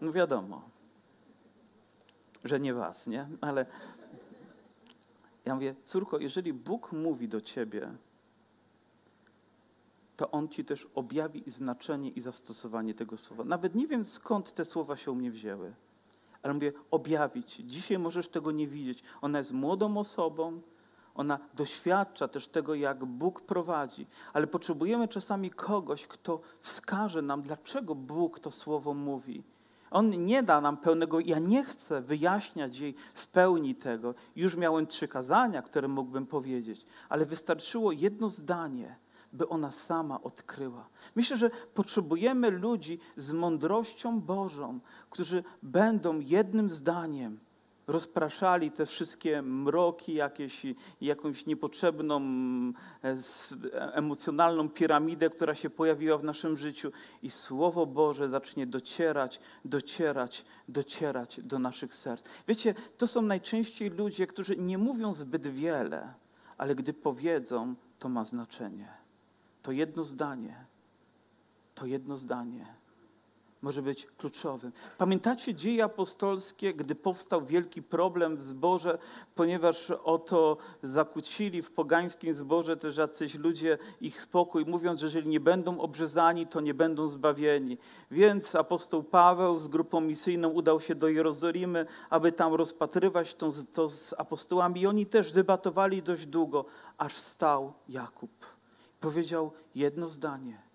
No 0.00 0.12
wiadomo 0.12 0.75
że 2.48 2.60
nie 2.60 2.74
was, 2.74 3.06
nie? 3.06 3.28
Ale 3.40 3.66
ja 5.44 5.54
mówię, 5.54 5.74
córko, 5.84 6.18
jeżeli 6.18 6.52
Bóg 6.52 6.92
mówi 6.92 7.28
do 7.28 7.40
ciebie, 7.40 7.92
to 10.16 10.30
On 10.30 10.48
ci 10.48 10.64
też 10.64 10.88
objawi 10.94 11.42
znaczenie 11.46 12.10
i 12.10 12.20
zastosowanie 12.20 12.94
tego 12.94 13.16
słowa. 13.16 13.44
Nawet 13.44 13.74
nie 13.74 13.86
wiem, 13.86 14.04
skąd 14.04 14.54
te 14.54 14.64
słowa 14.64 14.96
się 14.96 15.10
u 15.10 15.14
mnie 15.14 15.30
wzięły, 15.30 15.74
ale 16.42 16.54
mówię, 16.54 16.72
objawić. 16.90 17.62
Dzisiaj 17.64 17.98
możesz 17.98 18.28
tego 18.28 18.50
nie 18.50 18.66
widzieć. 18.66 19.02
Ona 19.20 19.38
jest 19.38 19.52
młodą 19.52 19.96
osobą, 19.98 20.60
ona 21.14 21.38
doświadcza 21.54 22.28
też 22.28 22.48
tego, 22.48 22.74
jak 22.74 23.04
Bóg 23.04 23.40
prowadzi, 23.40 24.06
ale 24.32 24.46
potrzebujemy 24.46 25.08
czasami 25.08 25.50
kogoś, 25.50 26.06
kto 26.06 26.40
wskaże 26.60 27.22
nam, 27.22 27.42
dlaczego 27.42 27.94
Bóg 27.94 28.40
to 28.40 28.50
słowo 28.50 28.94
mówi 28.94 29.42
on 29.90 30.24
nie 30.24 30.42
da 30.42 30.60
nam 30.60 30.76
pełnego, 30.76 31.20
ja 31.20 31.38
nie 31.38 31.64
chcę 31.64 32.02
wyjaśniać 32.02 32.78
jej 32.78 32.94
w 33.14 33.28
pełni 33.28 33.74
tego. 33.74 34.14
Już 34.36 34.56
miałem 34.56 34.86
trzy 34.86 35.08
kazania, 35.08 35.62
które 35.62 35.88
mógłbym 35.88 36.26
powiedzieć, 36.26 36.86
ale 37.08 37.26
wystarczyło 37.26 37.92
jedno 37.92 38.28
zdanie, 38.28 38.96
by 39.32 39.48
ona 39.48 39.70
sama 39.70 40.22
odkryła. 40.22 40.88
Myślę, 41.14 41.36
że 41.36 41.50
potrzebujemy 41.74 42.50
ludzi 42.50 42.98
z 43.16 43.32
mądrością 43.32 44.20
Bożą, 44.20 44.80
którzy 45.10 45.44
będą 45.62 46.20
jednym 46.20 46.70
zdaniem 46.70 47.38
rozpraszali 47.86 48.70
te 48.70 48.86
wszystkie 48.86 49.42
mroki, 49.42 50.14
jakieś, 50.14 50.62
jakąś 51.00 51.46
niepotrzebną 51.46 52.20
e, 53.04 53.94
emocjonalną 53.94 54.68
piramidę, 54.68 55.30
która 55.30 55.54
się 55.54 55.70
pojawiła 55.70 56.18
w 56.18 56.24
naszym 56.24 56.56
życiu 56.56 56.92
i 57.22 57.30
Słowo 57.30 57.86
Boże 57.86 58.28
zacznie 58.28 58.66
docierać, 58.66 59.40
docierać, 59.64 60.44
docierać 60.68 61.40
do 61.42 61.58
naszych 61.58 61.94
serc. 61.94 62.24
Wiecie, 62.48 62.74
to 62.96 63.06
są 63.06 63.22
najczęściej 63.22 63.90
ludzie, 63.90 64.26
którzy 64.26 64.56
nie 64.56 64.78
mówią 64.78 65.12
zbyt 65.12 65.46
wiele, 65.46 66.14
ale 66.58 66.74
gdy 66.74 66.92
powiedzą, 66.92 67.74
to 67.98 68.08
ma 68.08 68.24
znaczenie. 68.24 68.88
To 69.62 69.72
jedno 69.72 70.04
zdanie, 70.04 70.64
to 71.74 71.86
jedno 71.86 72.16
zdanie 72.16 72.85
może 73.66 73.82
być 73.82 74.06
kluczowym. 74.18 74.72
Pamiętacie 74.98 75.54
dzieje 75.54 75.84
apostolskie, 75.84 76.74
gdy 76.74 76.94
powstał 76.94 77.44
wielki 77.44 77.82
problem 77.82 78.36
w 78.36 78.42
zborze, 78.42 78.98
ponieważ 79.34 79.90
oto 79.90 80.56
zakłócili 80.82 81.62
w 81.62 81.70
pogańskim 81.70 82.32
zborze 82.32 82.76
też 82.76 82.96
jacyś 82.96 83.34
ludzie 83.34 83.78
ich 84.00 84.22
spokój, 84.22 84.64
mówiąc, 84.66 85.00
że 85.00 85.06
jeżeli 85.06 85.28
nie 85.28 85.40
będą 85.40 85.80
obrzezani, 85.80 86.46
to 86.46 86.60
nie 86.60 86.74
będą 86.74 87.08
zbawieni. 87.08 87.78
Więc 88.10 88.54
apostoł 88.54 89.02
Paweł 89.02 89.58
z 89.58 89.68
grupą 89.68 90.00
misyjną 90.00 90.48
udał 90.48 90.80
się 90.80 90.94
do 90.94 91.08
Jerozolimy, 91.08 91.86
aby 92.10 92.32
tam 92.32 92.54
rozpatrywać 92.54 93.34
to, 93.34 93.50
to 93.72 93.88
z 93.88 94.14
apostołami 94.18 94.80
i 94.80 94.86
oni 94.86 95.06
też 95.06 95.32
debatowali 95.32 96.02
dość 96.02 96.26
długo, 96.26 96.64
aż 96.98 97.14
wstał 97.14 97.72
Jakub. 97.88 98.30
Powiedział 99.00 99.52
jedno 99.74 100.08
zdanie– 100.08 100.62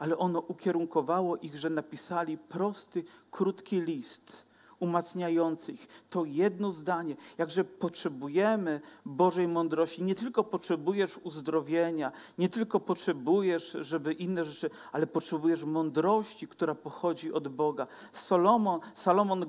ale 0.00 0.18
ono 0.18 0.40
ukierunkowało 0.40 1.36
ich, 1.36 1.56
że 1.56 1.70
napisali 1.70 2.38
prosty, 2.38 3.04
krótki 3.30 3.80
list 3.80 4.50
umacniający 4.78 5.72
ich. 5.72 5.88
To 6.10 6.24
jedno 6.24 6.70
zdanie, 6.70 7.16
jakże 7.38 7.64
potrzebujemy 7.64 8.80
Bożej 9.04 9.48
mądrości. 9.48 10.02
Nie 10.02 10.14
tylko 10.14 10.44
potrzebujesz 10.44 11.18
uzdrowienia, 11.22 12.12
nie 12.38 12.48
tylko 12.48 12.80
potrzebujesz, 12.80 13.76
żeby 13.80 14.12
inne 14.12 14.44
rzeczy, 14.44 14.70
ale 14.92 15.06
potrzebujesz 15.06 15.64
mądrości, 15.64 16.48
która 16.48 16.74
pochodzi 16.74 17.32
od 17.32 17.48
Boga. 17.48 17.86
Solomon, 18.12 18.80
Salomon, 18.94 19.46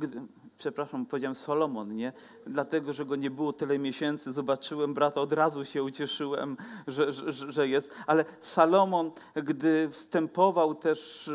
przepraszam, 0.62 1.06
powiedziałem 1.06 1.36
Solomon, 1.36 1.96
nie? 1.96 2.14
Dlatego, 2.46 2.94
że 2.94 3.06
go 3.06 3.16
nie 3.16 3.32
było 3.32 3.54
tyle 3.54 3.80
miesięcy, 3.80 4.32
zobaczyłem 4.32 4.94
brata, 4.94 5.22
od 5.22 5.34
razu 5.34 5.66
się 5.66 5.84
ucieszyłem, 5.84 6.58
że, 6.88 7.14
że, 7.14 7.52
że 7.52 7.68
jest. 7.68 7.96
Ale 8.08 8.26
Salomon, 8.40 9.12
gdy 9.36 9.90
wstępował 9.90 10.76
też 10.76 11.32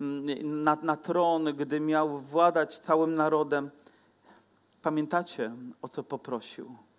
mm, 0.00 0.62
na, 0.62 0.76
na 0.82 0.96
tron, 0.96 1.44
gdy 1.44 1.80
miał 1.80 2.18
władać 2.18 2.78
całym 2.78 3.14
narodem, 3.14 3.70
pamiętacie, 4.82 5.52
o 5.82 5.88
co 5.88 6.02
poprosił? 6.02 6.89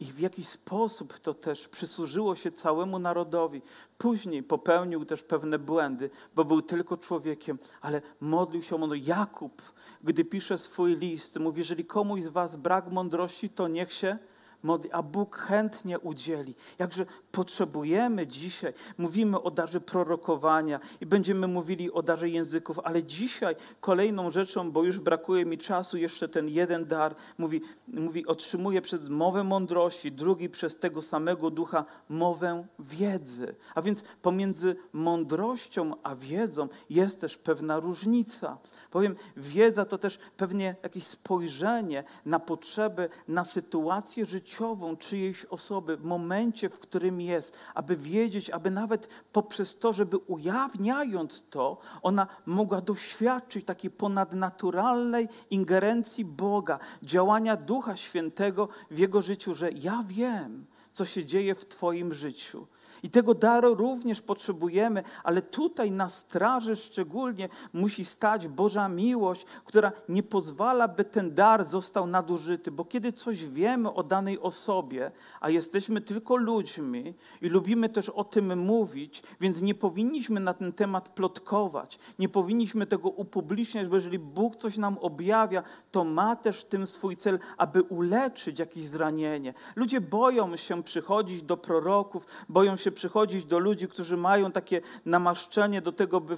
I 0.00 0.04
w 0.04 0.18
jakiś 0.18 0.48
sposób 0.48 1.18
to 1.18 1.34
też 1.34 1.68
przysłużyło 1.68 2.36
się 2.36 2.52
całemu 2.52 2.98
narodowi. 2.98 3.62
Później 3.98 4.42
popełnił 4.42 5.04
też 5.04 5.22
pewne 5.22 5.58
błędy, 5.58 6.10
bo 6.34 6.44
był 6.44 6.62
tylko 6.62 6.96
człowiekiem, 6.96 7.58
ale 7.80 8.02
modlił 8.20 8.62
się 8.62 8.82
o 8.82 8.94
Jakub, 8.94 9.62
gdy 10.04 10.24
pisze 10.24 10.58
swój 10.58 10.96
list, 10.96 11.38
mówi, 11.38 11.58
jeżeli 11.58 11.84
komuś 11.84 12.22
z 12.22 12.28
was 12.28 12.56
brak 12.56 12.90
mądrości, 12.90 13.50
to 13.50 13.68
niech 13.68 13.92
się 13.92 14.18
modli, 14.64 14.92
a 14.92 15.02
Bóg 15.02 15.36
chętnie 15.36 15.98
udzieli. 15.98 16.54
Jakże 16.78 17.06
potrzebujemy 17.32 18.26
dzisiaj, 18.26 18.72
mówimy 18.98 19.42
o 19.42 19.50
darze 19.50 19.80
prorokowania 19.80 20.80
i 21.00 21.06
będziemy 21.06 21.46
mówili 21.46 21.92
o 21.92 22.02
darze 22.02 22.28
języków, 22.28 22.80
ale 22.84 23.02
dzisiaj 23.02 23.56
kolejną 23.80 24.30
rzeczą, 24.30 24.72
bo 24.72 24.84
już 24.84 24.98
brakuje 24.98 25.44
mi 25.44 25.58
czasu, 25.58 25.96
jeszcze 25.96 26.28
ten 26.28 26.48
jeden 26.48 26.86
dar, 26.86 27.14
mówi, 27.38 27.60
mówi 27.88 28.26
otrzymuję 28.26 28.82
przez 28.82 29.08
mowę 29.08 29.44
mądrości, 29.44 30.12
drugi 30.12 30.48
przez 30.48 30.76
tego 30.76 31.02
samego 31.02 31.50
ducha 31.50 31.84
mowę 32.08 32.66
wiedzy. 32.78 33.54
A 33.74 33.82
więc 33.82 34.04
pomiędzy 34.22 34.76
mądrością 34.92 35.92
a 36.02 36.16
wiedzą 36.16 36.68
jest 36.90 37.20
też 37.20 37.38
pewna 37.38 37.80
różnica. 37.80 38.58
Powiem, 38.90 39.16
wiedza 39.36 39.84
to 39.84 39.98
też 39.98 40.18
pewnie 40.36 40.76
jakieś 40.82 41.06
spojrzenie 41.06 42.04
na 42.24 42.38
potrzeby, 42.38 43.08
na 43.28 43.44
sytuację 43.44 44.26
życiową 44.26 44.53
czyjejś 44.98 45.44
osoby 45.44 45.96
w 45.96 46.04
momencie, 46.04 46.68
w 46.68 46.78
którym 46.78 47.20
jest, 47.20 47.56
aby 47.74 47.96
wiedzieć, 47.96 48.50
aby 48.50 48.70
nawet 48.70 49.08
poprzez 49.32 49.78
to, 49.78 49.92
żeby 49.92 50.16
ujawniając 50.16 51.44
to, 51.50 51.78
ona 52.02 52.26
mogła 52.46 52.80
doświadczyć 52.80 53.64
takiej 53.64 53.90
ponadnaturalnej 53.90 55.28
ingerencji 55.50 56.24
Boga, 56.24 56.78
działania 57.02 57.56
Ducha 57.56 57.96
Świętego 57.96 58.68
w 58.90 58.98
jego 58.98 59.22
życiu, 59.22 59.54
że 59.54 59.70
ja 59.72 60.04
wiem, 60.08 60.66
co 60.92 61.04
się 61.04 61.24
dzieje 61.24 61.54
w 61.54 61.66
Twoim 61.66 62.14
życiu. 62.14 62.66
I 63.04 63.10
tego 63.10 63.34
daru 63.34 63.74
również 63.74 64.20
potrzebujemy, 64.20 65.02
ale 65.24 65.42
tutaj 65.42 65.90
na 65.90 66.08
straży 66.08 66.76
szczególnie 66.76 67.48
musi 67.72 68.04
stać 68.04 68.48
Boża 68.48 68.88
miłość, 68.88 69.46
która 69.64 69.92
nie 70.08 70.22
pozwala, 70.22 70.88
by 70.88 71.04
ten 71.04 71.34
dar 71.34 71.64
został 71.64 72.06
nadużyty. 72.06 72.70
Bo 72.70 72.84
kiedy 72.84 73.12
coś 73.12 73.46
wiemy 73.46 73.92
o 73.92 74.02
danej 74.02 74.40
osobie, 74.40 75.10
a 75.40 75.50
jesteśmy 75.50 76.00
tylko 76.00 76.36
ludźmi 76.36 77.14
i 77.42 77.48
lubimy 77.48 77.88
też 77.88 78.08
o 78.08 78.24
tym 78.24 78.58
mówić, 78.58 79.22
więc 79.40 79.60
nie 79.60 79.74
powinniśmy 79.74 80.40
na 80.40 80.54
ten 80.54 80.72
temat 80.72 81.08
plotkować, 81.08 81.98
nie 82.18 82.28
powinniśmy 82.28 82.86
tego 82.86 83.08
upubliczniać, 83.08 83.88
bo 83.88 83.94
jeżeli 83.94 84.18
Bóg 84.18 84.56
coś 84.56 84.76
nam 84.76 84.98
objawia, 84.98 85.62
to 85.90 86.04
ma 86.04 86.36
też 86.36 86.60
w 86.60 86.68
tym 86.68 86.86
swój 86.86 87.16
cel, 87.16 87.38
aby 87.56 87.82
uleczyć 87.82 88.58
jakieś 88.58 88.84
zranienie. 88.84 89.54
Ludzie 89.76 90.00
boją 90.00 90.56
się 90.56 90.82
przychodzić 90.82 91.42
do 91.42 91.56
proroków, 91.56 92.26
boją 92.48 92.76
się 92.76 92.93
przychodzić 92.94 93.44
do 93.44 93.58
ludzi, 93.58 93.88
którzy 93.88 94.16
mają 94.16 94.52
takie 94.52 94.80
namaszczenie 95.04 95.82
do 95.82 95.92
tego, 95.92 96.20
by, 96.20 96.36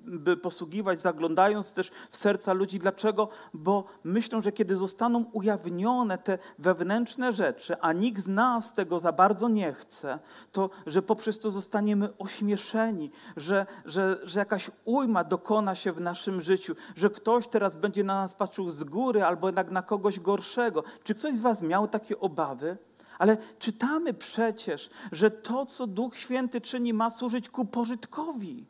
by 0.00 0.36
posługiwać, 0.36 1.02
zaglądając 1.02 1.72
też 1.72 1.90
w 2.10 2.16
serca 2.16 2.52
ludzi. 2.52 2.78
Dlaczego? 2.78 3.28
Bo 3.54 3.84
myślą, 4.04 4.42
że 4.42 4.52
kiedy 4.52 4.76
zostaną 4.76 5.24
ujawnione 5.32 6.18
te 6.18 6.38
wewnętrzne 6.58 7.32
rzeczy, 7.32 7.76
a 7.80 7.92
nikt 7.92 8.22
z 8.22 8.28
nas 8.28 8.74
tego 8.74 8.98
za 8.98 9.12
bardzo 9.12 9.48
nie 9.48 9.72
chce, 9.72 10.18
to 10.52 10.70
że 10.86 11.02
poprzez 11.02 11.38
to 11.38 11.50
zostaniemy 11.50 12.08
ośmieszeni, 12.18 13.10
że, 13.36 13.66
że, 13.84 14.18
że 14.24 14.38
jakaś 14.38 14.70
ujma 14.84 15.24
dokona 15.24 15.74
się 15.74 15.92
w 15.92 16.00
naszym 16.00 16.42
życiu, 16.42 16.74
że 16.96 17.10
ktoś 17.10 17.48
teraz 17.48 17.76
będzie 17.76 18.04
na 18.04 18.14
nas 18.14 18.34
patrzył 18.34 18.70
z 18.70 18.84
góry 18.84 19.24
albo 19.24 19.48
jednak 19.48 19.70
na 19.70 19.82
kogoś 19.82 20.20
gorszego. 20.20 20.84
Czy 21.04 21.14
ktoś 21.14 21.34
z 21.34 21.40
Was 21.40 21.62
miał 21.62 21.88
takie 21.88 22.20
obawy? 22.20 22.76
Ale 23.18 23.36
czytamy 23.58 24.14
przecież, 24.14 24.90
że 25.12 25.30
to, 25.30 25.66
co 25.66 25.86
Duch 25.86 26.16
Święty 26.16 26.60
czyni, 26.60 26.92
ma 26.92 27.10
służyć 27.10 27.48
ku 27.48 27.64
pożytkowi. 27.64 28.66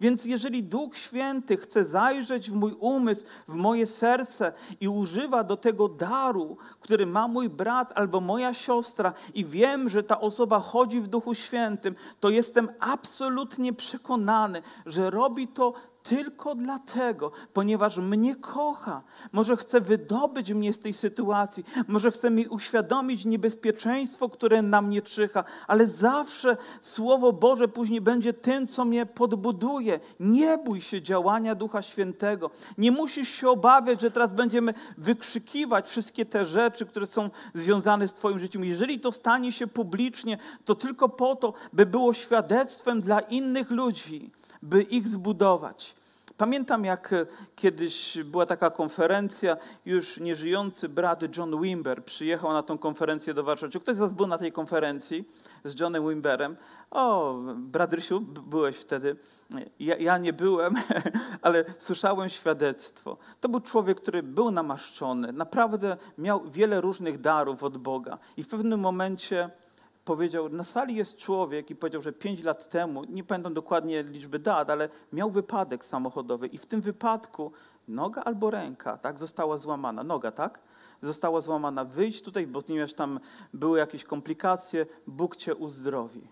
Więc 0.00 0.24
jeżeli 0.24 0.62
Duch 0.62 0.96
Święty 0.96 1.56
chce 1.56 1.84
zajrzeć 1.84 2.50
w 2.50 2.54
mój 2.54 2.76
umysł, 2.80 3.24
w 3.48 3.54
moje 3.54 3.86
serce 3.86 4.52
i 4.80 4.88
używa 4.88 5.44
do 5.44 5.56
tego 5.56 5.88
daru, 5.88 6.56
który 6.80 7.06
ma 7.06 7.28
mój 7.28 7.48
brat 7.48 7.92
albo 7.94 8.20
moja 8.20 8.54
siostra, 8.54 9.12
i 9.34 9.44
wiem, 9.44 9.88
że 9.88 10.02
ta 10.02 10.20
osoba 10.20 10.60
chodzi 10.60 11.00
w 11.00 11.08
Duchu 11.08 11.34
Świętym, 11.34 11.94
to 12.20 12.30
jestem 12.30 12.68
absolutnie 12.80 13.72
przekonany, 13.72 14.62
że 14.86 15.10
robi 15.10 15.48
to 15.48 15.74
tylko 16.02 16.54
dlatego, 16.54 17.32
ponieważ 17.52 17.98
mnie 17.98 18.36
kocha. 18.36 19.02
Może 19.32 19.56
chce 19.56 19.80
wydobyć 19.80 20.52
mnie 20.52 20.72
z 20.72 20.78
tej 20.78 20.92
sytuacji, 20.92 21.64
może 21.88 22.10
chce 22.10 22.30
mi 22.30 22.46
uświadomić 22.46 23.24
niebezpieczeństwo, 23.24 24.28
które 24.28 24.62
na 24.62 24.82
mnie 24.82 25.02
czyha, 25.02 25.44
ale 25.66 25.86
zawsze 25.86 26.56
Słowo 26.80 27.32
Boże 27.32 27.68
później 27.68 28.00
będzie 28.00 28.32
tym, 28.32 28.66
co 28.66 28.84
mnie 28.84 29.06
podbuduje. 29.06 30.00
Nie 30.20 30.58
bój 30.58 30.80
się 30.80 31.02
działania 31.02 31.54
Ducha 31.54 31.82
Świętego. 31.82 32.50
Nie 32.78 32.92
musisz 32.92 33.28
się 33.28 33.48
obawiać, 33.48 34.00
że 34.00 34.10
teraz 34.10 34.32
będziemy 34.32 34.74
wykrzykiwać 34.98 35.88
wszystkie 35.88 36.26
te 36.26 36.46
rzeczy, 36.46 36.86
które 36.86 37.06
są 37.06 37.30
związane 37.54 38.08
z 38.08 38.14
Twoim 38.14 38.38
życiem. 38.38 38.64
Jeżeli 38.64 39.00
to 39.00 39.12
stanie 39.12 39.52
się 39.52 39.66
publicznie, 39.66 40.38
to 40.64 40.74
tylko 40.74 41.08
po 41.08 41.36
to, 41.36 41.54
by 41.72 41.86
było 41.86 42.12
świadectwem 42.12 43.00
dla 43.00 43.20
innych 43.20 43.70
ludzi 43.70 44.30
by 44.62 44.82
ich 44.82 45.08
zbudować. 45.08 45.94
Pamiętam, 46.40 46.84
jak 46.84 47.12
e, 47.12 47.26
kiedyś 47.56 48.18
była 48.24 48.46
taka 48.46 48.70
konferencja, 48.70 49.56
już 49.86 50.20
nieżyjący 50.20 50.88
brat 50.88 51.36
John 51.36 51.62
Wimber 51.62 52.04
przyjechał 52.04 52.52
na 52.52 52.62
tą 52.62 52.78
konferencję 52.78 53.34
do 53.34 53.44
Warszawy. 53.44 53.80
Ktoś 53.80 53.96
z 53.96 53.98
Was 53.98 54.12
był 54.12 54.26
na 54.26 54.38
tej 54.38 54.52
konferencji 54.52 55.28
z 55.64 55.80
Johnem 55.80 56.08
Wimberem? 56.08 56.56
O, 56.90 57.34
brat 57.56 57.92
Rysiu, 57.92 58.20
byłeś 58.20 58.76
wtedy. 58.76 59.16
Ja, 59.80 59.96
ja 59.96 60.18
nie 60.18 60.32
byłem, 60.32 60.74
ale 61.42 61.64
słyszałem 61.78 62.28
świadectwo. 62.28 63.16
To 63.40 63.48
był 63.48 63.60
człowiek, 63.60 64.00
który 64.00 64.22
był 64.22 64.50
namaszczony, 64.50 65.32
naprawdę 65.32 65.96
miał 66.18 66.50
wiele 66.50 66.80
różnych 66.80 67.20
darów 67.20 67.64
od 67.64 67.78
Boga. 67.78 68.18
I 68.36 68.42
w 68.42 68.48
pewnym 68.48 68.80
momencie 68.80 69.50
powiedział, 70.04 70.48
na 70.48 70.64
sali 70.64 70.96
jest 70.96 71.16
człowiek 71.16 71.70
i 71.70 71.76
powiedział, 71.76 72.02
że 72.02 72.12
pięć 72.12 72.42
lat 72.42 72.68
temu, 72.68 73.04
nie 73.04 73.24
pamiętam 73.24 73.54
dokładnie 73.54 74.02
liczby 74.02 74.38
dat, 74.38 74.70
ale 74.70 74.88
miał 75.12 75.30
wypadek 75.30 75.84
samochodowy 75.84 76.46
i 76.46 76.58
w 76.58 76.66
tym 76.66 76.80
wypadku 76.80 77.52
noga 77.88 78.22
albo 78.22 78.50
ręka, 78.50 78.98
tak, 78.98 79.18
została 79.18 79.56
złamana. 79.56 80.02
Noga, 80.02 80.32
tak? 80.32 80.58
Została 81.02 81.40
złamana. 81.40 81.84
Wyjdź 81.84 82.22
tutaj, 82.22 82.46
bo 82.46 82.62
ponieważ 82.62 82.92
tam 82.92 83.20
były 83.54 83.78
jakieś 83.78 84.04
komplikacje, 84.04 84.86
Bóg 85.06 85.36
cię 85.36 85.54
uzdrowi. 85.54 86.22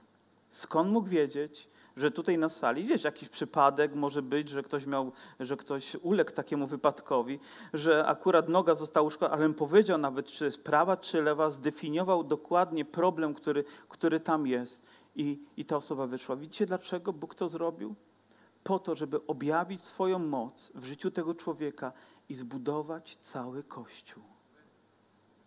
Skąd 0.51 0.91
mógł 0.91 1.09
wiedzieć? 1.09 1.69
Że 1.99 2.11
tutaj 2.11 2.39
na 2.39 2.49
sali, 2.49 2.85
wiesz, 2.85 3.05
jakiś 3.05 3.29
przypadek 3.29 3.95
może 3.95 4.23
być, 4.23 4.49
że 4.49 4.63
ktoś 4.63 4.87
miał, 4.87 5.13
że 5.41 5.57
ktoś 5.57 5.97
uległ 6.03 6.31
takiemu 6.31 6.67
wypadkowi, 6.67 7.39
że 7.75 8.07
akurat 8.07 8.49
noga 8.49 8.75
została 8.75 9.07
uszkodzona, 9.07 9.37
ale 9.37 9.55
powiedział 9.55 9.99
nawet, 9.99 10.27
czy 10.27 10.45
jest 10.45 10.65
prawa, 10.65 10.97
czy 10.97 11.23
lewa, 11.23 11.51
zdefiniował 11.51 12.25
dokładnie 12.25 12.85
problem, 12.85 13.35
który, 13.35 13.65
który 13.89 14.21
tam 14.21 14.47
jest 14.47 14.87
i, 15.17 15.39
i 15.57 15.65
ta 15.65 15.77
osoba 15.77 16.07
wyszła. 16.07 16.37
Widzicie, 16.37 16.67
dlaczego 16.67 17.13
Bóg 17.13 17.35
to 17.35 17.49
zrobił? 17.49 17.95
Po 18.65 18.79
to, 18.79 18.95
żeby 18.95 19.27
objawić 19.27 19.83
swoją 19.83 20.19
moc 20.19 20.73
w 20.75 20.85
życiu 20.85 21.11
tego 21.11 21.35
człowieka 21.35 21.93
i 22.29 22.35
zbudować 22.35 23.17
cały 23.21 23.63
Kościół. 23.63 24.23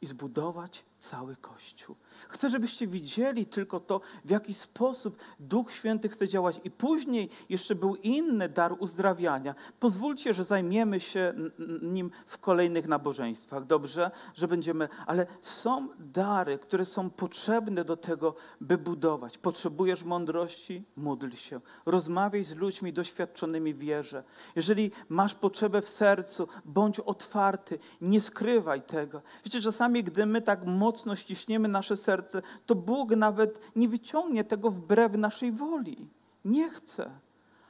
I 0.01 0.07
zbudować 0.07 0.85
cały 1.01 1.35
Kościół. 1.35 1.95
Chcę, 2.29 2.49
żebyście 2.49 2.87
widzieli 2.87 3.45
tylko 3.45 3.79
to, 3.79 4.01
w 4.25 4.29
jaki 4.29 4.53
sposób 4.53 5.17
Duch 5.39 5.71
Święty 5.71 6.09
chce 6.09 6.27
działać. 6.27 6.61
I 6.63 6.71
później 6.71 7.29
jeszcze 7.49 7.75
był 7.75 7.95
inny 7.95 8.49
dar 8.49 8.75
uzdrawiania. 8.79 9.55
Pozwólcie, 9.79 10.33
że 10.33 10.43
zajmiemy 10.43 10.99
się 10.99 11.33
nim 11.81 12.11
w 12.25 12.37
kolejnych 12.37 12.87
nabożeństwach. 12.87 13.65
Dobrze, 13.65 14.11
że 14.33 14.47
będziemy, 14.47 14.89
ale 15.05 15.27
są 15.41 15.87
dary, 15.99 16.57
które 16.57 16.85
są 16.85 17.09
potrzebne 17.09 17.85
do 17.85 17.97
tego, 17.97 18.35
by 18.61 18.77
budować. 18.77 19.37
Potrzebujesz 19.37 20.03
mądrości? 20.03 20.83
Módl 20.95 21.29
się. 21.35 21.61
Rozmawiaj 21.85 22.43
z 22.43 22.55
ludźmi 22.55 22.93
doświadczonymi 22.93 23.73
w 23.73 23.79
wierze. 23.79 24.23
Jeżeli 24.55 24.91
masz 25.09 25.35
potrzebę 25.35 25.81
w 25.81 25.89
sercu, 25.89 26.47
bądź 26.65 26.99
otwarty, 26.99 27.79
nie 28.01 28.21
skrywaj 28.21 28.81
tego. 28.81 29.21
Wiecie, 29.45 29.61
czasami, 29.61 30.03
gdy 30.03 30.25
my 30.25 30.41
tak 30.41 30.65
mocno 30.65 30.90
ściśniemy 31.15 31.67
nasze 31.67 31.97
serce, 31.97 32.41
to 32.65 32.75
Bóg 32.75 33.09
nawet 33.09 33.75
nie 33.75 33.89
wyciągnie 33.89 34.43
tego 34.43 34.71
wbrew 34.71 35.17
naszej 35.17 35.51
woli. 35.51 36.07
Nie 36.45 36.69
chce. 36.69 37.11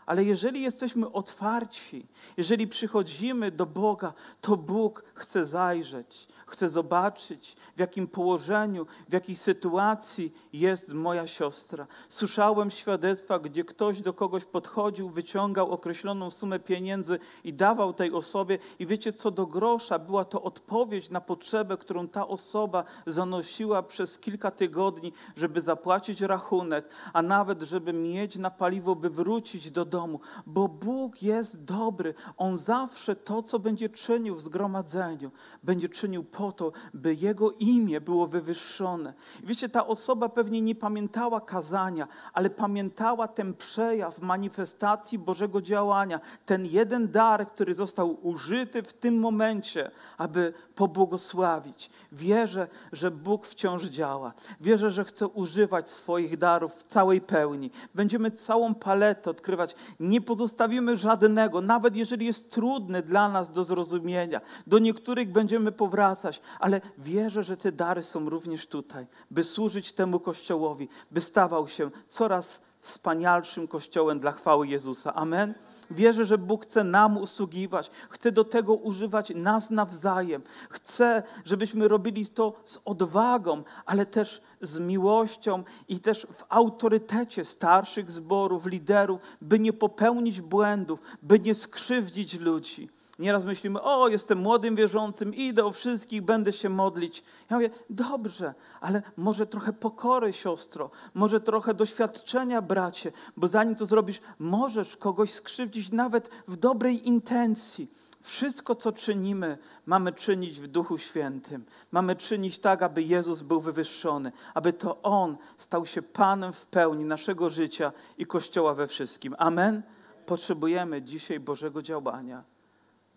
Ale 0.05 0.23
jeżeli 0.23 0.61
jesteśmy 0.61 1.11
otwarci, 1.11 2.07
jeżeli 2.37 2.67
przychodzimy 2.67 3.51
do 3.51 3.65
Boga, 3.65 4.13
to 4.41 4.57
Bóg 4.57 5.03
chce 5.13 5.45
zajrzeć, 5.45 6.27
chce 6.51 6.69
zobaczyć, 6.69 7.55
w 7.75 7.79
jakim 7.79 8.07
położeniu, 8.07 8.85
w 9.09 9.13
jakiej 9.13 9.35
sytuacji 9.35 10.33
jest 10.53 10.93
moja 10.93 11.27
siostra. 11.27 11.87
Słyszałem 12.09 12.71
świadectwa, 12.71 13.39
gdzie 13.39 13.63
ktoś 13.63 14.01
do 14.01 14.13
kogoś 14.13 14.45
podchodził, 14.45 15.09
wyciągał 15.09 15.71
określoną 15.71 16.31
sumę 16.31 16.59
pieniędzy 16.59 17.19
i 17.43 17.53
dawał 17.53 17.93
tej 17.93 18.11
osobie, 18.13 18.59
i 18.79 18.85
wiecie, 18.85 19.13
co 19.13 19.31
do 19.31 19.47
grosza, 19.47 19.99
była 19.99 20.25
to 20.25 20.41
odpowiedź 20.41 21.09
na 21.09 21.21
potrzebę, 21.21 21.77
którą 21.77 22.07
ta 22.07 22.27
osoba 22.27 22.83
zanosiła 23.05 23.83
przez 23.83 24.19
kilka 24.19 24.51
tygodni, 24.51 25.13
żeby 25.35 25.61
zapłacić 25.61 26.21
rachunek, 26.21 26.89
a 27.13 27.21
nawet, 27.21 27.61
żeby 27.61 27.93
mieć 27.93 28.35
na 28.35 28.51
paliwo, 28.51 28.95
by 28.95 29.09
wrócić 29.09 29.71
do 29.71 29.85
domu, 29.85 30.19
bo 30.45 30.67
Bóg 30.67 31.21
jest 31.23 31.63
dobry. 31.63 32.13
On 32.37 32.57
zawsze 32.57 33.15
to, 33.15 33.43
co 33.43 33.59
będzie 33.59 33.89
czynił 33.89 34.35
w 34.35 34.41
zgromadzeniu, 34.41 35.31
będzie 35.63 35.89
czynił 35.89 36.23
po 36.23 36.40
po 36.41 36.51
to, 36.51 36.71
by 36.93 37.15
Jego 37.15 37.51
imię 37.51 38.01
było 38.01 38.27
wywyższone. 38.27 39.13
I 39.43 39.45
wiecie, 39.45 39.69
ta 39.69 39.87
osoba 39.87 40.29
pewnie 40.29 40.61
nie 40.61 40.75
pamiętała 40.75 41.41
kazania, 41.41 42.07
ale 42.33 42.49
pamiętała 42.49 43.27
ten 43.27 43.53
przejaw 43.53 44.21
manifestacji 44.21 45.19
Bożego 45.19 45.61
działania, 45.61 46.19
ten 46.45 46.65
jeden 46.65 47.11
dar, 47.11 47.47
który 47.47 47.73
został 47.73 48.27
użyty 48.27 48.83
w 48.83 48.93
tym 48.93 49.19
momencie, 49.19 49.91
aby 50.17 50.53
pobłogosławić. 50.75 51.89
Wierzę, 52.11 52.67
że 52.91 53.11
Bóg 53.11 53.45
wciąż 53.45 53.83
działa. 53.83 54.33
Wierzę, 54.61 54.91
że 54.91 55.05
chce 55.05 55.27
używać 55.27 55.89
swoich 55.89 56.37
darów 56.37 56.73
w 56.73 56.83
całej 56.83 57.21
pełni. 57.21 57.71
Będziemy 57.95 58.31
całą 58.31 58.75
paletę 58.75 59.29
odkrywać. 59.29 59.75
Nie 59.99 60.21
pozostawimy 60.21 60.97
żadnego, 60.97 61.61
nawet 61.61 61.95
jeżeli 61.95 62.25
jest 62.25 62.51
trudny 62.51 63.01
dla 63.01 63.29
nas 63.29 63.51
do 63.51 63.63
zrozumienia. 63.63 64.41
Do 64.67 64.79
niektórych 64.79 65.31
będziemy 65.31 65.71
powracać, 65.71 66.30
ale 66.59 66.81
wierzę, 66.97 67.43
że 67.43 67.57
te 67.57 67.71
dary 67.71 68.03
są 68.03 68.29
również 68.29 68.67
tutaj, 68.67 69.07
by 69.31 69.43
służyć 69.43 69.93
temu 69.93 70.19
Kościołowi, 70.19 70.89
by 71.11 71.21
stawał 71.21 71.67
się 71.67 71.91
coraz 72.09 72.61
wspanialszym 72.81 73.67
kościołem 73.67 74.19
dla 74.19 74.31
chwały 74.31 74.67
Jezusa. 74.67 75.13
Amen. 75.13 75.53
Wierzę, 75.91 76.25
że 76.25 76.37
Bóg 76.37 76.63
chce 76.63 76.83
nam 76.83 77.17
usługiwać, 77.17 77.91
chce 78.09 78.31
do 78.31 78.43
tego 78.43 78.73
używać 78.73 79.31
nas 79.35 79.69
nawzajem. 79.69 80.41
Chce, 80.69 81.23
żebyśmy 81.45 81.87
robili 81.87 82.25
to 82.27 82.53
z 82.65 82.79
odwagą, 82.85 83.63
ale 83.85 84.05
też 84.05 84.41
z 84.61 84.79
miłością 84.79 85.63
i 85.87 85.99
też 85.99 86.27
w 86.33 86.43
autorytecie 86.49 87.45
starszych 87.45 88.11
zborów, 88.11 88.65
liderów, 88.65 89.21
by 89.41 89.59
nie 89.59 89.73
popełnić 89.73 90.41
błędów, 90.41 90.99
by 91.21 91.39
nie 91.39 91.55
skrzywdzić 91.55 92.39
ludzi. 92.39 92.89
Nieraz 93.21 93.43
myślimy, 93.43 93.81
o, 93.81 94.07
jestem 94.07 94.37
młodym 94.37 94.75
wierzącym, 94.75 95.35
idę 95.35 95.65
o 95.65 95.71
wszystkich, 95.71 96.21
będę 96.21 96.53
się 96.53 96.69
modlić. 96.69 97.23
Ja 97.49 97.57
mówię, 97.57 97.69
dobrze, 97.89 98.53
ale 98.81 99.01
może 99.17 99.47
trochę 99.47 99.73
pokory, 99.73 100.33
siostro, 100.33 100.89
może 101.13 101.41
trochę 101.41 101.73
doświadczenia, 101.73 102.61
bracie, 102.61 103.11
bo 103.37 103.47
zanim 103.47 103.75
to 103.75 103.85
zrobisz, 103.85 104.21
możesz 104.39 104.97
kogoś 104.97 105.31
skrzywdzić 105.31 105.91
nawet 105.91 106.29
w 106.47 106.57
dobrej 106.57 107.07
intencji. 107.07 107.91
Wszystko, 108.21 108.75
co 108.75 108.91
czynimy, 108.91 109.57
mamy 109.85 110.13
czynić 110.13 110.59
w 110.59 110.67
Duchu 110.67 110.97
Świętym. 110.97 111.65
Mamy 111.91 112.15
czynić 112.15 112.59
tak, 112.59 112.81
aby 112.81 113.03
Jezus 113.03 113.41
był 113.41 113.61
wywyższony, 113.61 114.31
aby 114.53 114.73
to 114.73 115.01
On 115.01 115.37
stał 115.57 115.85
się 115.85 116.01
Panem 116.01 116.53
w 116.53 116.65
pełni 116.65 117.05
naszego 117.05 117.49
życia 117.49 117.91
i 118.17 118.25
Kościoła 118.25 118.73
we 118.73 118.87
wszystkim. 118.87 119.35
Amen. 119.37 119.81
Potrzebujemy 120.25 121.01
dzisiaj 121.01 121.39
Bożego 121.39 121.81
działania. 121.81 122.43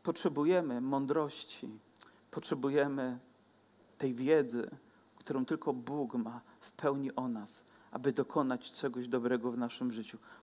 Potrzebujemy 0.04 0.80
mądrości, 0.80 1.68
potrzebujemy 2.30 3.18
tej 3.98 4.14
wiedzy, 4.14 4.70
którą 5.16 5.44
tylko 5.44 5.72
Bóg 5.72 6.14
ma 6.14 6.40
w 6.60 6.72
pełni 6.72 7.16
o 7.16 7.28
nas, 7.28 7.64
aby 7.90 8.12
dokonać 8.12 8.70
czegoś 8.70 9.08
dobrego 9.08 9.52
w 9.52 9.58
naszym 9.58 9.92
życiu. 9.92 10.18